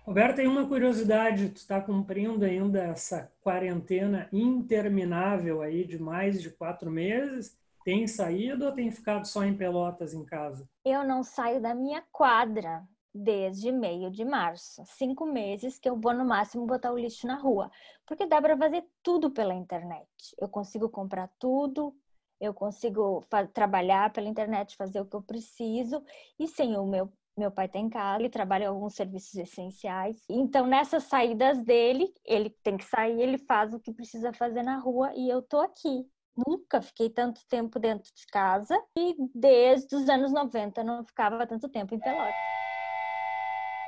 Roberto, 0.03 0.37
tem 0.37 0.47
uma 0.47 0.67
curiosidade, 0.67 1.49
tu 1.49 1.57
está 1.57 1.79
cumprindo 1.79 2.43
ainda 2.43 2.81
essa 2.81 3.31
quarentena 3.39 4.27
interminável 4.33 5.61
aí 5.61 5.85
de 5.85 5.99
mais 5.99 6.41
de 6.41 6.49
quatro 6.49 6.89
meses. 6.89 7.55
Tem 7.83 8.07
saído 8.07 8.65
ou 8.65 8.71
tem 8.71 8.89
ficado 8.89 9.27
só 9.27 9.43
em 9.43 9.55
Pelotas 9.55 10.11
em 10.11 10.25
casa? 10.25 10.67
Eu 10.83 11.03
não 11.03 11.21
saio 11.21 11.61
da 11.61 11.75
minha 11.75 12.03
quadra 12.11 12.83
desde 13.15 13.71
meio 13.71 14.11
de 14.11 14.25
março. 14.25 14.83
Cinco 14.85 15.25
meses 15.25 15.79
que 15.79 15.89
eu 15.89 15.95
vou 15.95 16.13
no 16.13 16.25
máximo 16.25 16.65
botar 16.65 16.91
o 16.91 16.97
lixo 16.99 17.25
na 17.25 17.37
rua. 17.37 17.71
Porque 18.05 18.25
dá 18.25 18.41
para 18.41 18.57
fazer 18.57 18.83
tudo 19.01 19.31
pela 19.31 19.53
internet. 19.53 20.07
Eu 20.37 20.49
consigo 20.49 20.89
comprar 20.89 21.29
tudo, 21.39 21.95
eu 22.41 22.53
consigo 22.53 23.23
trabalhar 23.53 24.11
pela 24.11 24.27
internet, 24.27 24.75
fazer 24.75 24.99
o 24.99 25.05
que 25.05 25.15
eu 25.15 25.21
preciso. 25.21 26.03
E 26.37 26.47
sem 26.47 26.77
o 26.77 26.85
meu 26.85 27.09
meu 27.37 27.51
pai 27.51 27.67
tem 27.67 27.89
tá 27.89 27.99
casa, 27.99 28.19
ele 28.21 28.29
trabalha 28.29 28.63
em 28.63 28.67
alguns 28.67 28.95
serviços 28.95 29.35
essenciais. 29.35 30.23
Então, 30.29 30.65
nessas 30.65 31.03
saídas 31.03 31.57
dele, 31.59 32.13
ele 32.23 32.49
tem 32.63 32.77
que 32.77 32.85
sair, 32.85 33.19
ele 33.19 33.37
faz 33.37 33.73
o 33.73 33.79
que 33.79 33.91
precisa 33.91 34.31
fazer 34.31 34.63
na 34.63 34.77
rua 34.77 35.11
e 35.13 35.29
eu 35.29 35.41
tô 35.41 35.59
aqui. 35.59 36.09
Nunca 36.47 36.81
fiquei 36.81 37.09
tanto 37.09 37.45
tempo 37.47 37.77
dentro 37.77 38.09
de 38.13 38.25
casa 38.27 38.81
e 38.97 39.17
desde 39.33 39.93
os 39.97 40.07
anos 40.07 40.31
90 40.31 40.81
não 40.81 41.03
ficava 41.03 41.45
tanto 41.45 41.67
tempo 41.67 41.93
em 41.93 41.99
Pelotas. 41.99 42.64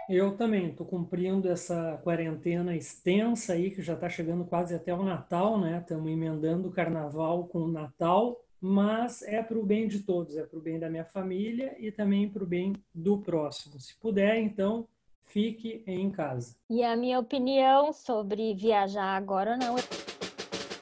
Eu 0.10 0.38
também 0.38 0.70
estou 0.70 0.86
cumprindo 0.86 1.50
essa 1.50 2.00
quarentena 2.02 2.74
extensa 2.74 3.52
aí, 3.52 3.72
que 3.72 3.82
já 3.82 3.94
está 3.94 4.08
chegando 4.08 4.46
quase 4.46 4.74
até 4.74 4.94
o 4.94 5.04
Natal, 5.04 5.60
né? 5.60 5.80
Estamos 5.82 6.10
emendando 6.10 6.70
o 6.70 6.72
Carnaval 6.72 7.46
com 7.48 7.60
o 7.60 7.68
Natal, 7.68 8.40
mas 8.62 9.22
é 9.24 9.44
para 9.44 9.60
o 9.60 9.66
bem 9.66 9.86
de 9.86 10.00
todos, 10.00 10.38
é 10.38 10.44
para 10.44 10.58
o 10.58 10.62
bem 10.62 10.80
da 10.80 10.90
minha 10.90 11.04
família 11.04 11.76
e 11.78 11.92
também 11.92 12.30
para 12.30 12.42
o 12.42 12.48
bem 12.48 12.72
do 12.96 13.18
próximo. 13.18 13.78
Se 13.82 14.00
puder, 14.00 14.38
então, 14.38 14.88
fique 15.26 15.84
em 15.86 16.10
casa. 16.10 16.56
E 16.70 16.84
a 16.84 16.96
minha 16.96 17.20
opinião 17.20 17.92
sobre 17.92 18.56
viajar 18.56 19.18
agora 19.18 19.58
não, 19.58 19.76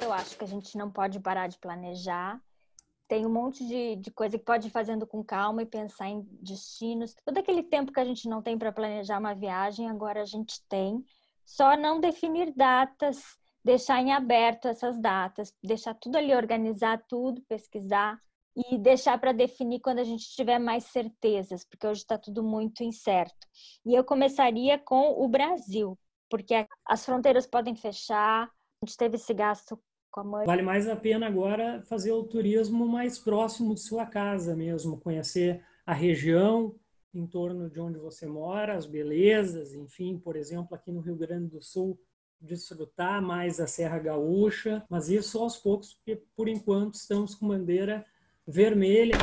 eu 0.02 0.14
acho 0.14 0.38
que 0.38 0.44
a 0.44 0.48
gente 0.48 0.78
não 0.78 0.92
pode 0.92 1.20
parar 1.20 1.48
de 1.48 1.58
planejar 1.58 2.40
tem 3.08 3.26
um 3.26 3.32
monte 3.32 3.66
de, 3.68 3.96
de 3.98 4.12
coisa 4.12 4.38
que 4.38 4.44
pode 4.44 4.68
ir 4.68 4.72
fazendo 4.72 5.06
com 5.06 5.24
calma 5.24 5.62
e 5.62 5.66
pensar 5.66 6.10
em 6.10 6.22
destinos. 6.42 7.16
Todo 7.26 7.38
aquele 7.38 7.64
tempo 7.64 7.92
que 7.92 8.00
a 8.00 8.06
gente 8.06 8.28
não 8.28 8.42
tem 8.42 8.58
para 8.58 8.72
planejar 8.72 9.20
uma 9.20 9.36
viagem, 9.36 9.90
agora 9.90 10.22
a 10.22 10.26
gente 10.26 10.62
tem. 10.68 11.04
Só 11.46 11.78
não 11.78 12.00
definir 12.00 12.52
datas, 12.56 13.24
deixar 13.64 14.02
em 14.02 14.12
aberto 14.12 14.68
essas 14.68 15.00
datas, 15.00 15.54
deixar 15.64 15.94
tudo 15.96 16.18
ali, 16.18 16.34
organizar 16.34 17.04
tudo, 17.08 17.42
pesquisar 17.48 18.20
e 18.56 18.78
deixar 18.78 19.20
para 19.20 19.34
definir 19.34 19.82
quando 19.82 20.00
a 20.00 20.04
gente 20.04 20.30
tiver 20.30 20.60
mais 20.60 20.86
certezas, 20.86 21.66
porque 21.66 21.86
hoje 21.86 22.02
está 22.02 22.18
tudo 22.18 22.42
muito 22.44 22.84
incerto. 22.84 23.48
E 23.86 23.94
eu 23.94 24.04
começaria 24.04 24.80
com 24.80 25.22
o 25.24 25.28
Brasil, 25.28 26.00
porque 26.30 26.66
as 26.86 27.06
fronteiras 27.06 27.46
podem 27.46 27.76
fechar, 27.76 28.44
a 28.46 28.86
gente 28.86 28.98
teve 28.98 29.16
esse 29.18 29.34
gasto 29.34 29.80
com 30.16 30.22
a 30.22 30.24
mãe. 30.24 30.46
Vale 30.46 30.62
mais 30.62 30.88
a 30.88 30.96
pena 30.96 31.28
agora 31.28 31.82
fazer 31.90 32.14
o 32.14 32.24
turismo 32.24 32.88
mais 32.88 33.20
próximo 33.20 33.76
de 33.76 33.82
sua 33.82 34.06
casa 34.06 34.56
mesmo, 34.56 34.98
conhecer 34.98 35.62
a 35.86 35.94
região 35.94 36.74
em 37.14 37.28
torno 37.28 37.70
de 37.70 37.82
onde 37.82 38.00
você 38.00 38.26
mora, 38.26 38.76
as 38.76 38.86
belezas, 38.86 39.74
enfim, 39.74 40.18
por 40.18 40.38
exemplo, 40.38 40.74
aqui 40.74 40.90
no 40.90 41.02
Rio 41.02 41.18
Grande 41.18 41.50
do 41.50 41.62
Sul, 41.62 42.00
desfrutar 42.40 43.22
mais 43.22 43.60
a 43.60 43.68
Serra 43.68 44.00
Gaúcha, 44.00 44.86
mas 44.90 45.10
isso 45.10 45.38
aos 45.40 45.58
poucos, 45.58 45.94
porque 45.94 46.22
por 46.36 46.48
enquanto 46.48 46.96
estamos 46.96 47.36
com 47.36 47.48
bandeira 47.48 48.06
vermelha 48.48 49.18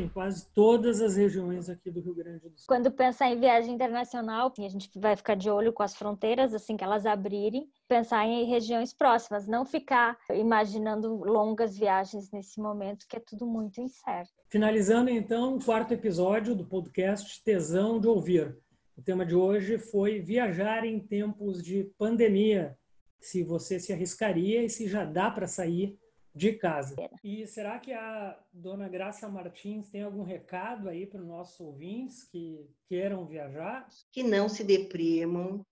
em 0.00 0.08
quase 0.08 0.46
todas 0.54 1.00
as 1.00 1.16
regiões 1.16 1.68
aqui 1.68 1.90
do 1.90 2.00
Rio 2.00 2.14
Grande 2.14 2.48
do 2.48 2.56
Sul. 2.56 2.66
Quando 2.66 2.90
pensar 2.90 3.28
em 3.30 3.38
viagem 3.38 3.74
internacional, 3.74 4.52
a 4.58 4.68
gente 4.68 4.90
vai 4.98 5.16
ficar 5.16 5.34
de 5.34 5.50
olho 5.50 5.72
com 5.72 5.82
as 5.82 5.94
fronteiras 5.94 6.54
assim 6.54 6.76
que 6.76 6.84
elas 6.84 7.06
abrirem, 7.06 7.68
pensar 7.88 8.24
em 8.26 8.44
regiões 8.44 8.92
próximas, 8.92 9.46
não 9.46 9.64
ficar 9.64 10.16
imaginando 10.32 11.14
longas 11.16 11.76
viagens 11.76 12.30
nesse 12.30 12.60
momento 12.60 13.06
que 13.08 13.16
é 13.16 13.20
tudo 13.20 13.46
muito 13.46 13.80
incerto. 13.80 14.32
Finalizando 14.48 15.10
então 15.10 15.56
o 15.56 15.64
quarto 15.64 15.92
episódio 15.92 16.54
do 16.54 16.64
podcast 16.64 17.42
Tesão 17.42 18.00
de 18.00 18.06
Ouvir. 18.06 18.56
O 18.96 19.02
tema 19.02 19.24
de 19.24 19.34
hoje 19.34 19.78
foi 19.78 20.20
viajar 20.20 20.84
em 20.84 20.98
tempos 20.98 21.62
de 21.62 21.84
pandemia. 21.96 22.76
Se 23.20 23.42
você 23.42 23.78
se 23.78 23.92
arriscaria 23.92 24.64
e 24.64 24.68
se 24.68 24.88
já 24.88 25.04
dá 25.04 25.30
para 25.30 25.46
sair 25.46 25.98
de 26.38 26.52
casa. 26.52 26.94
E 27.22 27.46
será 27.46 27.78
que 27.80 27.92
a 27.92 28.38
dona 28.52 28.88
Graça 28.88 29.28
Martins 29.28 29.90
tem 29.90 30.02
algum 30.02 30.22
recado 30.22 30.88
aí 30.88 31.04
para 31.04 31.20
os 31.20 31.26
nossos 31.26 31.58
ouvintes 31.58 32.22
que 32.24 32.70
queiram 32.86 33.26
viajar? 33.26 33.88
Que 34.12 34.22
não 34.22 34.48
se 34.48 34.62
deprimam, 34.62 35.66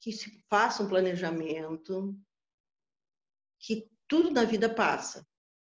que 0.00 0.12
se 0.12 0.42
façam 0.48 0.86
um 0.86 0.88
planejamento, 0.88 2.16
que 3.58 3.90
tudo 4.06 4.30
na 4.30 4.44
vida 4.44 4.72
passa 4.72 5.26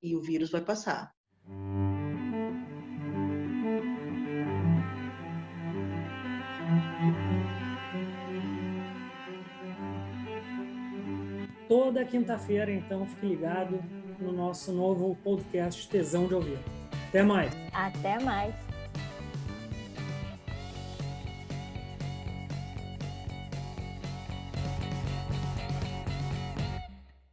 e 0.01 0.15
o 0.15 0.23
vírus 0.23 0.51
vai 0.51 0.65
passar. 0.65 1.13
Toda 11.69 12.05
quinta-feira, 12.05 12.71
então 12.71 13.07
fique 13.07 13.27
ligado 13.27 13.81
no 14.19 14.33
nosso 14.33 14.73
novo 14.73 15.17
podcast 15.23 15.89
Tesão 15.89 16.27
de 16.27 16.35
Ouvir. 16.35 16.59
Até 17.09 17.23
mais. 17.23 17.53
Até 17.73 18.19
mais. 18.21 18.66